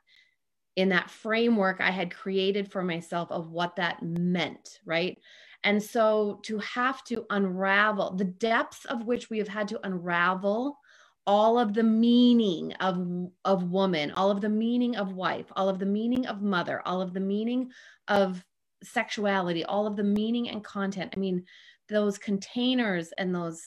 [0.75, 5.17] in that framework I had created for myself of what that meant, right?
[5.63, 10.77] And so to have to unravel the depths of which we have had to unravel
[11.25, 15.79] all of the meaning of of woman, all of the meaning of wife, all of
[15.79, 17.69] the meaning of mother, all of the meaning
[18.09, 18.43] of
[18.83, 21.13] sexuality, all of the meaning and content.
[21.15, 21.45] I mean,
[21.87, 23.61] those containers and those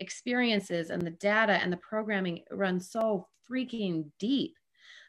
[0.00, 4.57] experiences and the data and the programming run so freaking deep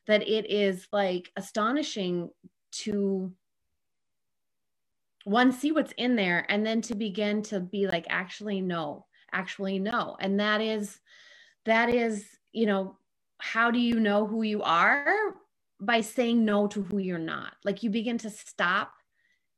[0.10, 2.32] that it is like astonishing
[2.72, 3.32] to
[5.24, 9.78] one see what's in there and then to begin to be like actually no actually
[9.78, 10.18] no.
[10.20, 11.00] And that is
[11.66, 12.98] that is you know
[13.38, 15.06] how do you know who you are?
[15.80, 17.54] By saying no to who you're not.
[17.64, 18.92] Like you begin to stop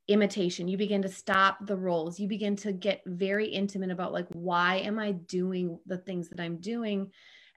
[0.10, 0.68] imitation.
[0.68, 2.20] You begin to stop the roles.
[2.20, 6.42] You begin to get very intimate about like why am i doing the things that
[6.42, 7.10] i'm doing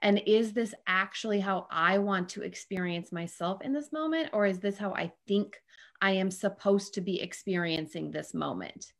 [0.04, 4.28] and is this actually how I want to experience myself in this moment?
[4.34, 5.56] Or is this how I think
[6.02, 8.92] I am supposed to be experiencing this moment?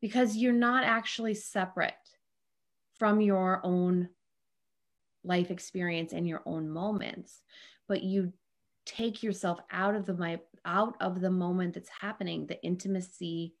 [0.00, 1.94] Because you're not actually separate
[2.98, 4.08] from your own
[5.22, 7.42] life experience and your own moments,
[7.86, 8.32] but you
[8.84, 13.54] take yourself out of the my, out of the moment that's happening, the intimacy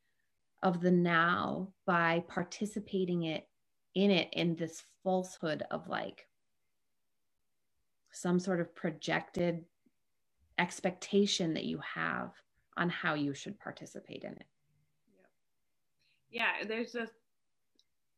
[0.64, 3.46] of the now by participating it
[3.94, 6.26] in it in this falsehood of like
[8.16, 9.62] some sort of projected
[10.58, 12.30] expectation that you have
[12.78, 14.46] on how you should participate in it.
[16.30, 17.10] Yeah, there's this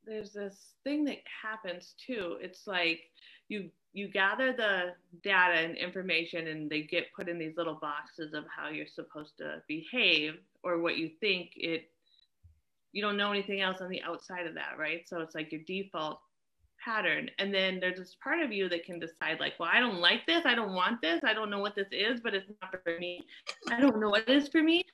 [0.07, 2.37] there's this thing that happens too.
[2.41, 3.01] It's like
[3.49, 8.35] you you gather the data and information and they get put in these little boxes
[8.35, 11.91] of how you're supposed to behave or what you think it
[12.93, 15.09] you don't know anything else on the outside of that, right?
[15.09, 16.21] So it's like your default
[16.89, 17.31] pattern.
[17.39, 20.27] And then there's this part of you that can decide like well i don't like
[20.27, 22.99] this i don't want this i don't know what this is but it's not for
[22.99, 23.25] me.
[23.71, 24.85] I don't know what it is for me.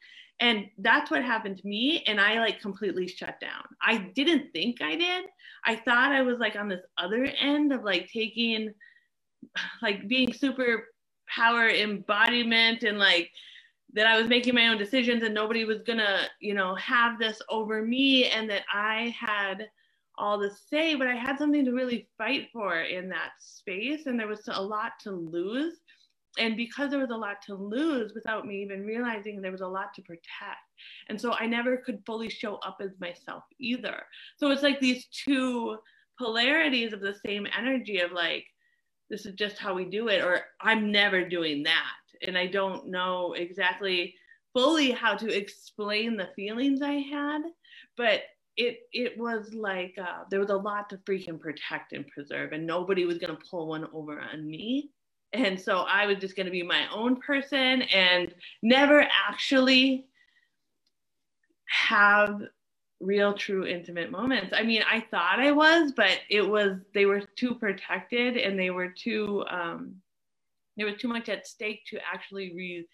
[0.40, 3.64] And that's what happened to me and i like completely shut down.
[3.80, 5.26] I didn't think i did.
[5.64, 8.74] I thought i was like on this other end of like taking
[9.82, 10.88] like being super
[11.28, 13.30] power embodiment and like
[13.92, 17.40] that i was making my own decisions and nobody was gonna you know have this
[17.48, 19.68] over me and that i had
[20.16, 24.06] all to say, but I had something to really fight for in that space.
[24.06, 25.74] And there was a lot to lose.
[26.38, 29.68] And because there was a lot to lose without me even realizing there was a
[29.68, 30.24] lot to protect.
[31.08, 34.02] And so I never could fully show up as myself either.
[34.36, 35.78] So it's like these two
[36.18, 38.44] polarities of the same energy of like,
[39.10, 42.26] this is just how we do it, or I'm never doing that.
[42.26, 44.14] And I don't know exactly
[44.54, 47.42] fully how to explain the feelings I had,
[47.96, 48.22] but
[48.56, 52.66] it it was like uh, there was a lot to freaking protect and preserve, and
[52.66, 54.90] nobody was gonna pull one over on me.
[55.32, 60.06] And so I was just gonna be my own person and never actually
[61.66, 62.40] have
[63.00, 64.52] real, true, intimate moments.
[64.56, 68.70] I mean, I thought I was, but it was they were too protected and they
[68.70, 69.96] were too um,
[70.76, 72.88] there was too much at stake to actually re-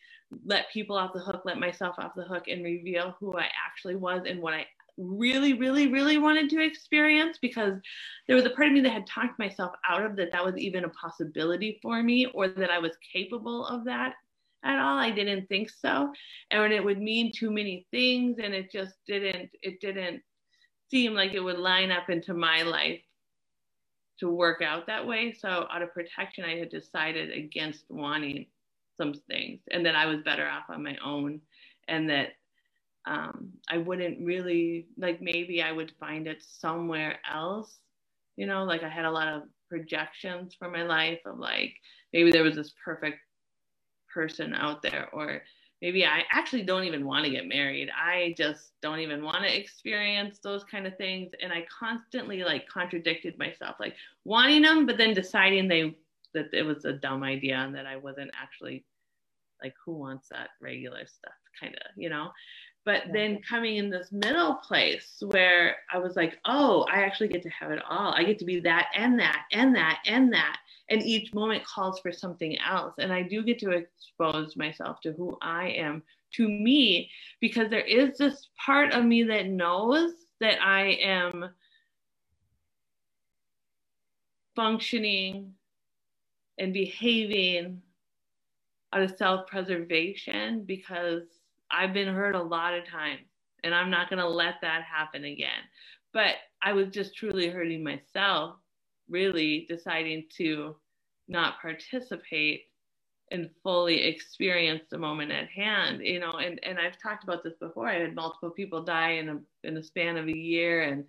[0.45, 3.97] let people off the hook, let myself off the hook, and reveal who I actually
[3.97, 7.75] was and what I really, really, really wanted to experience because
[8.27, 10.57] there was a part of me that had talked myself out of that that was
[10.57, 14.15] even a possibility for me or that I was capable of that
[14.65, 14.99] at all.
[14.99, 16.13] I didn't think so.
[16.51, 20.23] And it would mean too many things and it just didn't, it didn't
[20.91, 23.01] seem like it would line up into my life
[24.19, 25.33] to work out that way.
[25.33, 28.47] So out of protection, I had decided against wanting
[28.97, 31.41] some things and that I was better off on my own
[31.89, 32.35] and that
[33.07, 37.79] um, I wouldn't really like maybe I would find it somewhere else.
[38.37, 41.75] You know, like I had a lot of projections for my life of like
[42.13, 43.19] maybe there was this perfect
[44.13, 45.43] person out there, or
[45.81, 47.89] maybe I actually don't even want to get married.
[47.91, 51.33] I just don't even want to experience those kind of things.
[51.43, 55.95] And I constantly like contradicted myself, like wanting them, but then deciding they
[56.35, 58.85] that it was a dumb idea and that I wasn't actually
[59.63, 62.31] like who wants that regular stuff kind of you know
[62.85, 63.13] but yeah.
[63.13, 67.51] then coming in this middle place where I was like, oh, I actually get to
[67.51, 68.15] have it all.
[68.15, 70.59] I get to be that and that and that and that.
[70.89, 72.95] And each moment calls for something else.
[72.99, 76.03] And I do get to expose myself to who I am
[76.33, 77.11] to me
[77.41, 81.51] because there is this part of me that knows that I am
[84.57, 85.53] functioning
[86.59, 87.81] and behaving
[88.93, 91.23] out of self preservation because
[91.71, 93.23] I've been hurt a lot of times
[93.65, 95.63] and I'm not going to let that happen again.
[96.13, 98.57] But I was just truly hurting myself,
[99.09, 100.77] really deciding to
[101.29, 102.65] not participate
[103.31, 107.55] and fully experience the moment at hand you know and and i've talked about this
[107.61, 107.89] before.
[107.89, 111.05] I had multiple people die in a in a span of a year and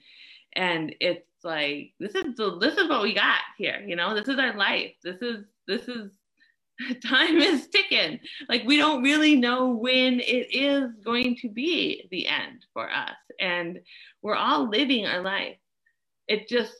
[0.53, 4.13] and it's like this is the, this is what we got here you know?
[4.13, 4.93] This is our life.
[5.03, 6.11] This is this is
[7.05, 8.19] time is ticking.
[8.49, 13.15] Like we don't really know when it is going to be the end for us
[13.39, 13.79] and
[14.21, 15.57] we're all living our life.
[16.27, 16.73] It just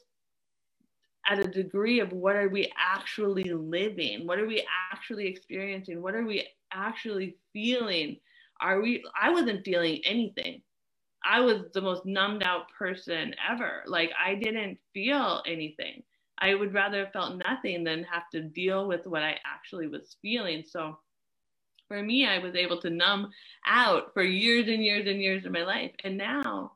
[1.29, 4.25] at a degree of what are we actually living?
[4.27, 6.01] What are we actually experiencing?
[6.01, 8.17] What are we actually feeling?
[8.61, 10.61] Are we i wasn't feeling anything.
[11.23, 13.83] I was the most numbed out person ever.
[13.87, 16.03] Like i didn't feel anything
[16.41, 20.17] i would rather have felt nothing than have to deal with what i actually was
[20.21, 20.97] feeling so
[21.87, 23.29] for me i was able to numb
[23.65, 26.71] out for years and years and years of my life and now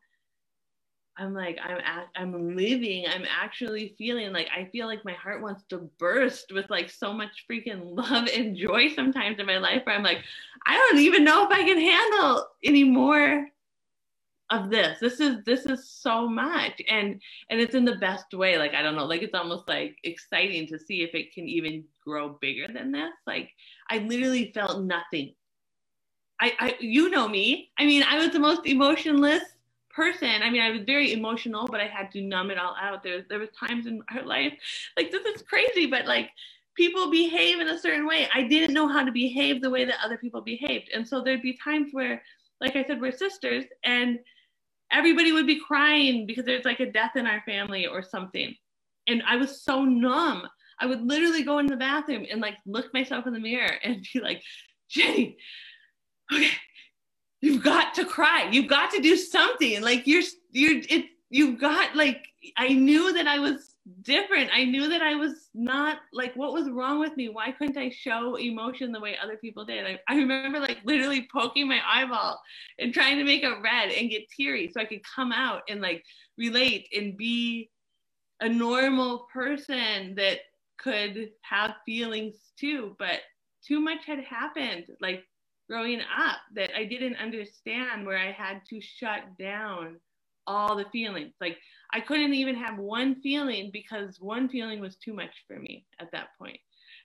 [1.17, 1.79] I'm like I'm
[2.15, 3.05] I'm living.
[3.07, 7.13] I'm actually feeling like I feel like my heart wants to burst with like so
[7.13, 10.19] much freaking love and joy sometimes in my life where I'm like
[10.65, 13.47] I don't even know if I can handle any more
[14.51, 14.99] of this.
[14.99, 17.19] This is this is so much and
[17.49, 18.57] and it's in the best way.
[18.57, 21.83] Like I don't know, like it's almost like exciting to see if it can even
[22.03, 23.13] grow bigger than this.
[23.25, 23.49] Like
[23.89, 25.33] I literally felt nothing.
[26.39, 27.71] I, I you know me.
[27.79, 29.43] I mean, I was the most emotionless
[29.89, 30.43] person.
[30.43, 33.01] I mean, I was very emotional, but I had to numb it all out.
[33.01, 34.53] There, there was times in my life,
[34.97, 36.29] like this is crazy, but like
[36.75, 38.27] people behave in a certain way.
[38.33, 41.41] I didn't know how to behave the way that other people behaved, and so there'd
[41.41, 42.21] be times where,
[42.61, 44.19] like I said, we're sisters, and
[44.91, 48.53] everybody would be crying because there's like a death in our family or something,
[49.07, 50.43] and I was so numb.
[50.79, 54.05] I would literally go in the bathroom and like look myself in the mirror and
[54.13, 54.41] be like,
[54.89, 55.37] Jenny,
[56.33, 56.51] okay,
[57.41, 58.49] you've got to cry.
[58.51, 59.81] You've got to do something.
[59.81, 62.25] Like you're you're it you've got like
[62.57, 64.49] i knew that i was different.
[64.53, 67.29] I knew that i was not like what was wrong with me?
[67.29, 69.85] Why couldn't i show emotion the way other people did?
[69.85, 72.41] I, I remember like literally poking my eyeball
[72.79, 75.81] and trying to make it red and get teary so i could come out and
[75.81, 76.03] like
[76.37, 77.69] relate and be
[78.41, 80.39] a normal person that
[80.77, 82.95] could have feelings too.
[82.99, 83.21] But
[83.65, 85.23] too much had happened like
[85.69, 89.99] growing up that I didn't understand where I had to shut down
[90.45, 91.33] all the feelings.
[91.41, 91.57] Like
[91.93, 96.11] I couldn't even have one feeling because one feeling was too much for me at
[96.11, 96.59] that point.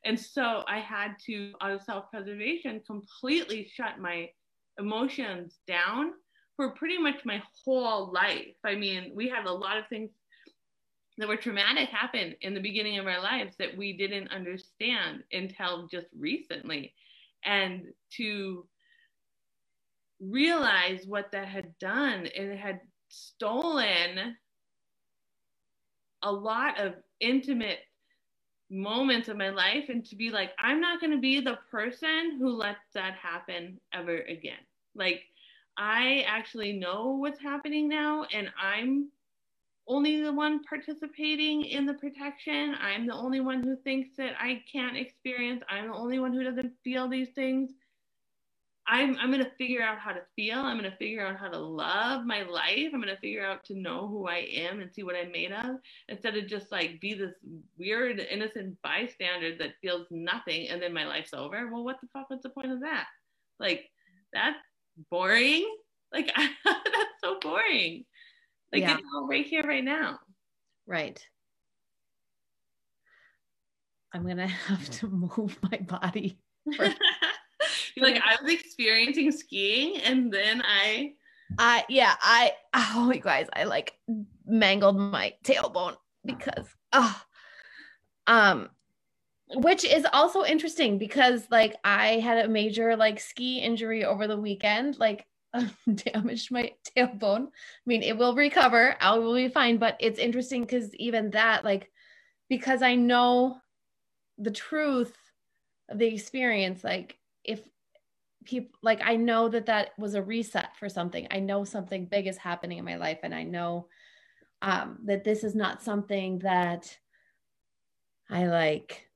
[0.04, 4.30] And so I had to, out of self preservation, completely shut my
[4.78, 6.12] emotions down
[6.56, 8.56] for pretty much my whole life.
[8.64, 10.10] I mean, we had a lot of things
[11.18, 15.86] that were traumatic happen in the beginning of our lives that we didn't understand until
[15.86, 16.94] just recently
[17.44, 17.84] and
[18.16, 18.66] to
[20.20, 24.36] realize what that had done it had stolen
[26.22, 27.78] a lot of intimate
[28.70, 32.36] moments of my life and to be like i'm not going to be the person
[32.38, 34.60] who lets that happen ever again
[34.94, 35.22] like
[35.76, 39.08] i actually know what's happening now and i'm
[39.90, 42.76] only the one participating in the protection.
[42.80, 45.62] I'm the only one who thinks that I can't experience.
[45.68, 47.70] I'm the only one who doesn't feel these things.
[48.90, 50.58] I'm, I'm going to figure out how to feel.
[50.58, 52.88] I'm going to figure out how to love my life.
[52.92, 55.52] I'm going to figure out to know who I am and see what I'm made
[55.52, 55.76] of
[56.08, 57.34] instead of just like be this
[57.78, 61.70] weird, innocent bystander that feels nothing and then my life's over.
[61.72, 63.06] Well, what the fuck was the point of that?
[63.60, 63.84] Like,
[64.32, 64.58] that's
[65.08, 65.72] boring.
[66.12, 66.32] Like,
[66.64, 68.04] that's so boring.
[68.72, 68.94] Like yeah.
[68.94, 70.18] it's all right here, right now.
[70.88, 71.24] Right.
[74.12, 76.38] I'm gonna have to move my body.
[77.96, 81.12] like I was experiencing skiing and then I
[81.58, 83.94] I yeah, I oh you guys, I like
[84.46, 87.22] mangled my tailbone because oh
[88.26, 88.68] um
[89.54, 94.36] which is also interesting because like I had a major like ski injury over the
[94.36, 94.98] weekend.
[94.98, 95.26] Like
[95.94, 97.46] damaged my tailbone.
[97.46, 98.96] I mean, it will recover.
[99.00, 99.78] I will be fine.
[99.78, 101.90] But it's interesting because even that, like,
[102.48, 103.58] because I know
[104.38, 105.14] the truth
[105.88, 107.60] of the experience, like, if
[108.44, 111.26] people, like, I know that that was a reset for something.
[111.30, 113.88] I know something big is happening in my life, and I know
[114.62, 116.96] um, that this is not something that
[118.28, 119.06] I like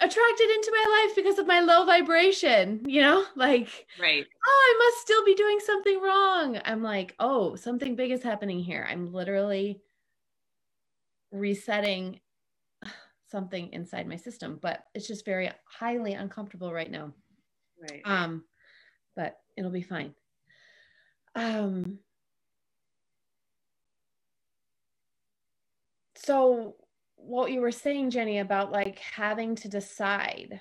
[0.00, 3.24] attracted into my life because of my low vibration, you know?
[3.36, 4.26] Like, right.
[4.46, 6.58] Oh, I must still be doing something wrong.
[6.64, 8.86] I'm like, oh, something big is happening here.
[8.88, 9.82] I'm literally
[11.30, 12.20] resetting
[13.30, 17.12] something inside my system, but it's just very highly uncomfortable right now.
[17.82, 18.02] Right.
[18.04, 18.44] Um,
[19.16, 20.14] but it'll be fine.
[21.34, 21.98] Um,
[26.14, 26.76] so
[27.16, 30.60] what you were saying, Jenny, about like having to decide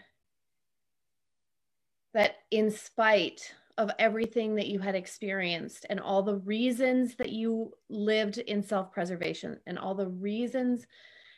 [2.14, 7.72] that in spite of everything that you had experienced and all the reasons that you
[7.90, 10.86] lived in self preservation and all the reasons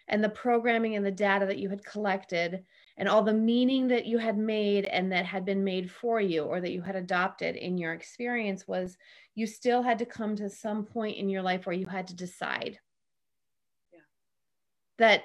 [0.08, 2.64] and the programming and the data that you had collected
[2.98, 6.44] and all the meaning that you had made and that had been made for you
[6.44, 8.98] or that you had adopted in your experience was
[9.36, 12.16] you still had to come to some point in your life where you had to
[12.16, 12.80] decide
[13.92, 14.00] yeah.
[15.00, 15.24] that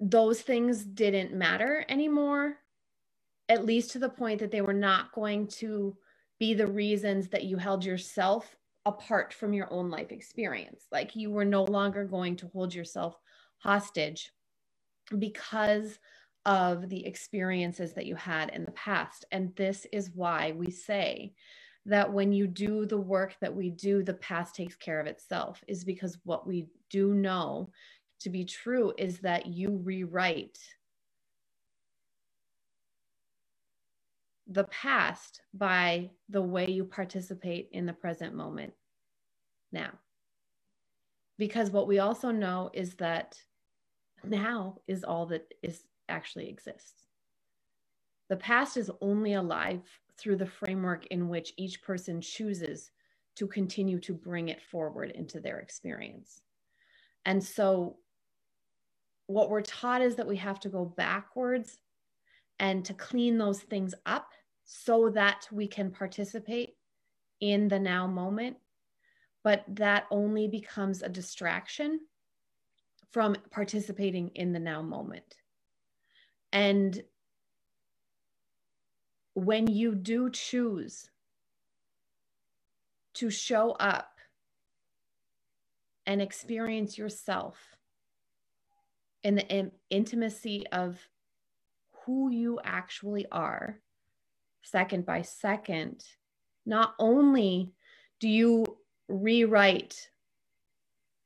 [0.00, 2.56] those things didn't matter anymore
[3.48, 5.96] at least to the point that they were not going to
[6.40, 8.56] be the reasons that you held yourself
[8.86, 13.16] apart from your own life experience like you were no longer going to hold yourself
[13.58, 14.32] hostage
[15.18, 15.98] because
[16.46, 19.24] of the experiences that you had in the past.
[19.32, 21.32] And this is why we say
[21.86, 25.62] that when you do the work that we do, the past takes care of itself,
[25.66, 27.70] is because what we do know
[28.20, 30.58] to be true is that you rewrite
[34.46, 38.72] the past by the way you participate in the present moment
[39.72, 39.90] now.
[41.38, 43.36] Because what we also know is that
[44.22, 47.06] now is all that is actually exists.
[48.28, 49.82] The past is only alive
[50.16, 52.90] through the framework in which each person chooses
[53.36, 56.40] to continue to bring it forward into their experience.
[57.24, 57.96] And so,
[59.26, 61.78] what we're taught is that we have to go backwards
[62.58, 64.28] and to clean those things up
[64.64, 66.76] so that we can participate
[67.40, 68.56] in the now moment.
[69.42, 72.00] But that only becomes a distraction
[73.12, 75.36] from participating in the now moment.
[76.54, 77.02] And
[79.34, 81.10] when you do choose
[83.14, 84.12] to show up
[86.06, 87.56] and experience yourself
[89.24, 91.00] in the in- intimacy of
[92.04, 93.80] who you actually are,
[94.62, 96.04] second by second,
[96.66, 97.72] not only
[98.20, 98.64] do you
[99.08, 100.08] rewrite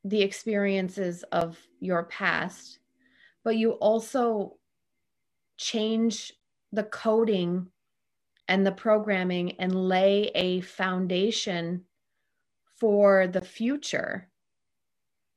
[0.04, 2.78] the experiences of your past,
[3.44, 4.57] but you also
[5.58, 6.32] change
[6.72, 7.66] the coding
[8.46, 11.84] and the programming and lay a foundation
[12.80, 14.28] for the future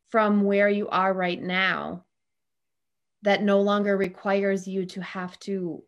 [0.10, 2.06] from where you are right now
[3.24, 5.84] that no longer requires you to have to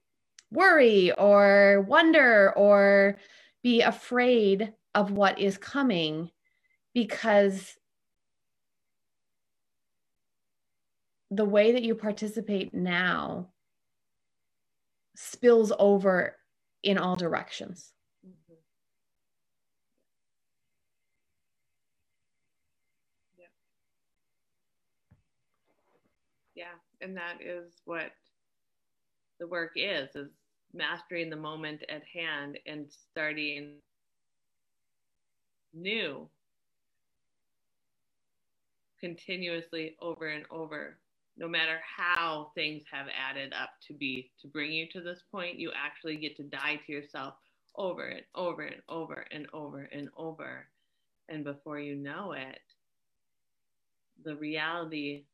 [0.52, 3.18] worry or wonder or
[3.64, 6.30] be afraid of what is coming
[6.94, 7.76] because
[11.32, 13.50] the way that you participate now
[15.16, 16.36] spills over
[16.84, 17.94] in all directions.
[18.26, 18.54] Mm-hmm.
[23.38, 23.46] Yeah.
[26.56, 28.12] Yeah, and that is what
[29.40, 30.30] the work is is
[30.74, 33.76] mastering the moment at hand and starting
[35.74, 36.28] new
[39.00, 40.98] continuously over and over
[41.38, 45.60] no matter how things have added up to be to bring you to this point,
[45.60, 47.34] you actually get to die to yourself
[47.76, 50.68] over and over and over and over and over.
[51.30, 52.60] And before you know it,
[54.24, 55.26] the reality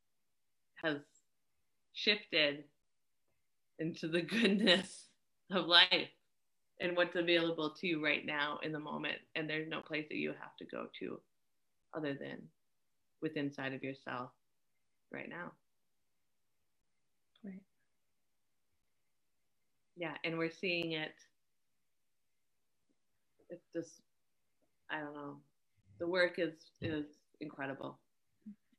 [0.82, 0.98] has
[1.92, 2.64] shifted
[3.78, 5.06] into the goodness
[5.50, 6.08] of life
[6.80, 9.18] and what's available to you right now in the moment.
[9.34, 11.20] And there's no place that you have to go to
[11.94, 12.38] other than
[13.20, 14.30] within inside of yourself
[15.12, 15.52] right now.
[20.00, 21.14] Yeah, and we're seeing it.
[23.50, 24.02] It's just,
[24.90, 25.38] I don't know.
[26.00, 27.06] The work is is
[27.40, 28.00] incredible,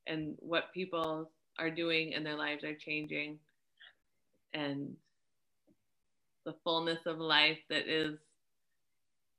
[0.07, 3.39] and what people are doing and their lives are changing,
[4.53, 4.95] and
[6.45, 8.19] the fullness of life that is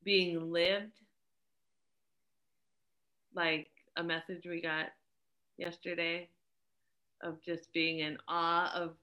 [0.04, 0.92] being lived.
[3.34, 4.88] Like a message we got
[5.58, 6.28] yesterday
[7.22, 8.96] of just being in awe of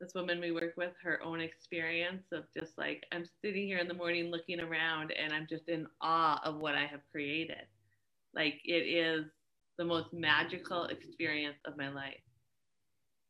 [0.00, 3.88] this woman we work with her own experience of just like i'm sitting here in
[3.88, 7.66] the morning looking around and i'm just in awe of what i have created.
[8.34, 9.24] Like it is
[9.78, 12.20] the most magical experience of my life.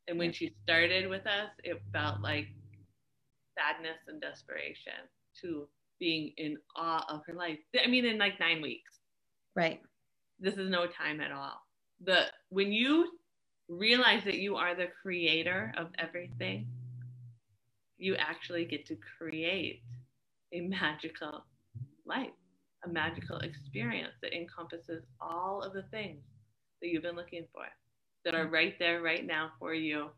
[0.07, 2.47] And when she started with us it felt like
[3.57, 4.93] sadness and desperation
[5.41, 5.67] to
[5.99, 7.59] being in awe of her life.
[7.83, 8.99] I mean in like nine weeks.
[9.55, 9.81] Right.
[10.39, 11.61] This is no time at all.
[12.03, 13.18] The when you
[13.69, 16.67] realize that you are the creator of everything,
[17.97, 19.83] you actually get to create
[20.51, 21.45] a magical
[22.05, 22.31] life,
[22.83, 26.23] a magical experience that encompasses all of the things
[26.81, 27.65] that you've been looking for.
[28.25, 30.09] that are right there right now for you.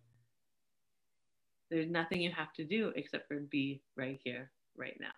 [1.70, 5.12] There's nothing you have to do except for be right here, right now.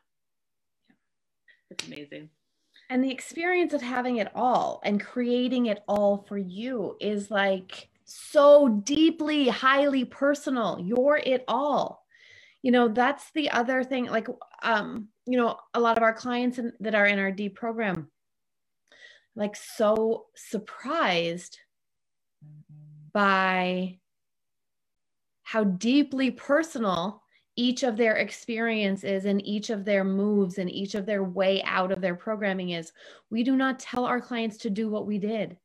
[1.71, 2.29] It's amazing.
[2.89, 7.89] And the experience of having it all and creating it all for you is like
[8.05, 10.79] so deeply, highly personal.
[10.81, 12.05] You're it all.
[12.61, 14.05] You know, that's the other thing.
[14.05, 14.27] Like,
[14.61, 18.09] um, you know, a lot of our clients in, that are in our D program,
[19.35, 21.59] like so surprised
[23.13, 23.99] by
[25.43, 27.21] how deeply personal
[27.55, 31.91] each of their experiences and each of their moves and each of their way out
[31.91, 32.91] of their programming is
[33.29, 35.55] we do not tell our clients to do what we did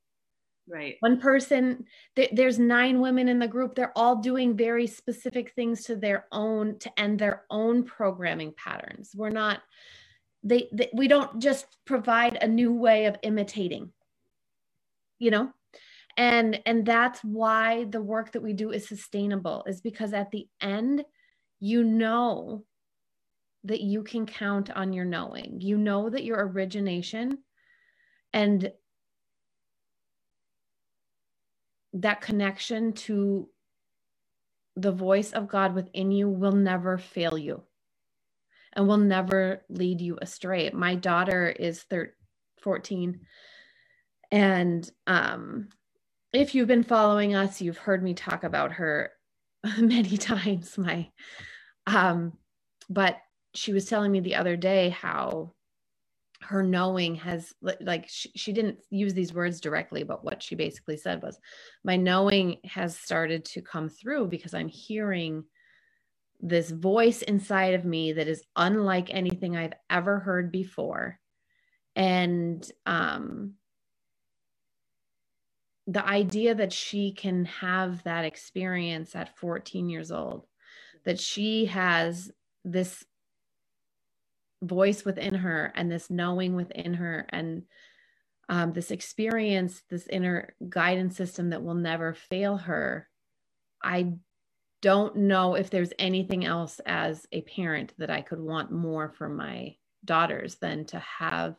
[0.69, 0.97] right.
[1.01, 1.85] One person
[2.17, 3.75] th- there's nine women in the group.
[3.75, 9.13] They're all doing very specific things to their own to end their own programming patterns.
[9.15, 9.61] We're not
[10.45, 13.93] they, they we don't just provide a new way of imitating
[15.19, 15.51] you know?
[16.17, 20.49] And and that's why the work that we do is sustainable is because at the
[20.61, 21.05] end
[21.61, 22.65] you know
[23.65, 25.61] that you can count on your knowing.
[25.61, 27.39] You know that your origination
[28.33, 28.73] and
[31.95, 33.49] that connection to
[34.77, 37.63] the voice of God within you will never fail you
[38.75, 40.71] and will never lead you astray.
[40.73, 42.13] My daughter is 13,
[42.61, 43.21] 14
[44.31, 45.69] and um
[46.33, 49.13] if you've been following us, you've heard me talk about her
[49.79, 50.77] many times.
[50.77, 51.11] My,
[51.87, 52.35] um,
[52.89, 53.17] but
[53.55, 55.53] she was telling me the other day how
[56.43, 60.97] her knowing has like she, she didn't use these words directly but what she basically
[60.97, 61.39] said was
[61.85, 65.45] my knowing has started to come through because i'm hearing
[66.41, 71.19] this voice inside of me that is unlike anything i've ever heard before.
[71.97, 73.55] And um
[75.87, 80.47] the idea that she can have that experience at 14 years old,
[81.07, 82.31] that she has
[82.63, 83.03] this
[84.63, 87.63] voice within her and this knowing within her and
[88.49, 93.09] um, this experience, this inner guidance system that will never fail her.
[93.83, 94.15] I
[94.81, 99.29] don't know if there's anything else as a parent that I could want more for
[99.29, 101.57] my daughters than to have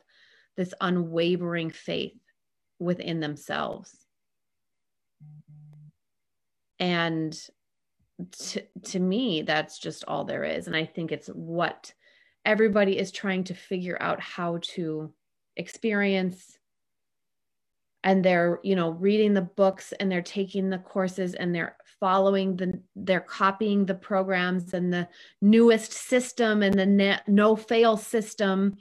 [0.56, 2.18] this unwavering faith
[2.78, 3.96] within themselves
[6.78, 7.38] and
[8.32, 11.92] to, to me that's just all there is and i think it's what
[12.44, 15.12] everybody is trying to figure out how to
[15.56, 16.58] experience
[18.02, 22.56] and they're you know reading the books and they're taking the courses and they're following
[22.56, 25.06] the they're copying the programs and the
[25.42, 28.76] newest system and the no fail system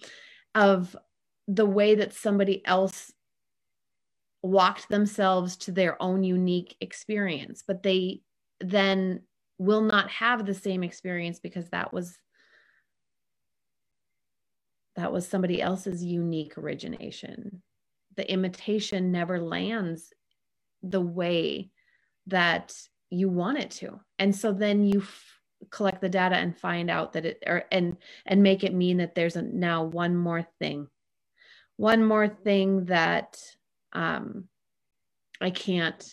[0.55, 0.95] of
[1.47, 3.11] the way that somebody else
[4.41, 8.21] walked themselves to their own unique experience, but they
[8.61, 9.21] then
[9.57, 12.17] will not have the same experience because that was
[14.99, 17.61] that was somebody else's unique origination.
[18.15, 20.13] The imitation never lands
[20.83, 21.71] the way
[22.27, 22.73] that
[23.09, 23.99] you want it to.
[24.17, 25.39] And so then you f-
[25.71, 29.15] collect the data and find out that it or and and make it mean that
[29.15, 30.87] there's a, now one more thing.
[31.77, 33.37] One more thing that
[33.93, 34.45] um,
[35.39, 36.05] I can't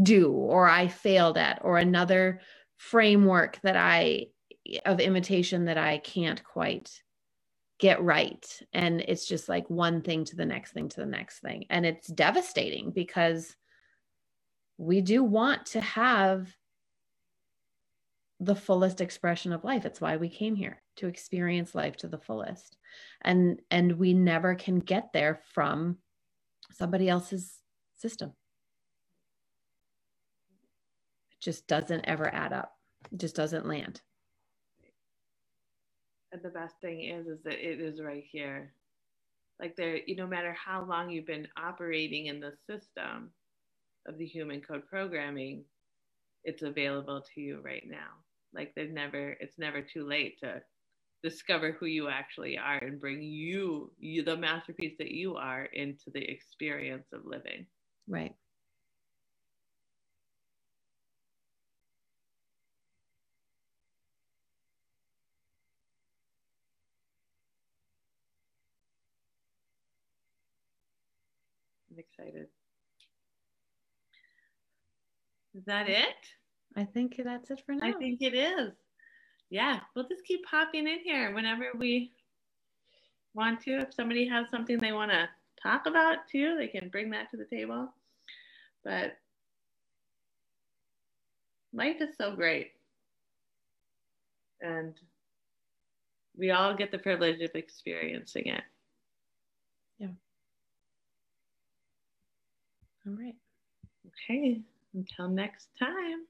[0.00, 2.40] do or I failed at, or another
[2.76, 4.26] framework that I
[4.84, 7.02] of imitation that I can't quite
[7.78, 8.44] get right.
[8.72, 11.64] And it's just like one thing to the next thing to the next thing.
[11.70, 13.54] And it's devastating because
[14.76, 16.48] we do want to have
[18.40, 19.84] the fullest expression of life.
[19.84, 22.76] It's why we came here to experience life to the fullest.
[23.22, 25.98] And and we never can get there from
[26.72, 27.52] somebody else's
[27.96, 28.32] system.
[31.32, 32.72] It just doesn't ever add up.
[33.12, 34.00] It just doesn't land.
[36.32, 38.72] And the best thing is, is that it is right here.
[39.60, 43.30] Like there, you no matter how long you've been operating in the system
[44.06, 45.64] of the human code programming,
[46.44, 48.10] it's available to you right now.
[48.54, 50.62] Like there's never, it's never too late to
[51.22, 56.10] discover who you actually are and bring you, you the masterpiece that you are into
[56.12, 57.66] the experience of living.
[58.08, 58.34] Right.
[71.90, 72.46] I'm excited.
[75.54, 76.16] Is that it?
[76.76, 77.88] I think that's it for now.
[77.88, 78.72] I think it is
[79.50, 82.12] yeah, we'll just keep popping in here whenever we
[83.34, 83.78] want to.
[83.78, 85.28] If somebody has something they want to
[85.62, 87.92] talk about too, they can bring that to the table.
[88.84, 89.16] But
[91.72, 92.72] life is so great.
[94.60, 94.94] And
[96.36, 98.62] we all get the privilege of experiencing it.
[99.98, 100.08] Yeah.
[103.08, 103.36] All right.
[104.06, 104.60] Okay.
[104.94, 106.26] Until next time.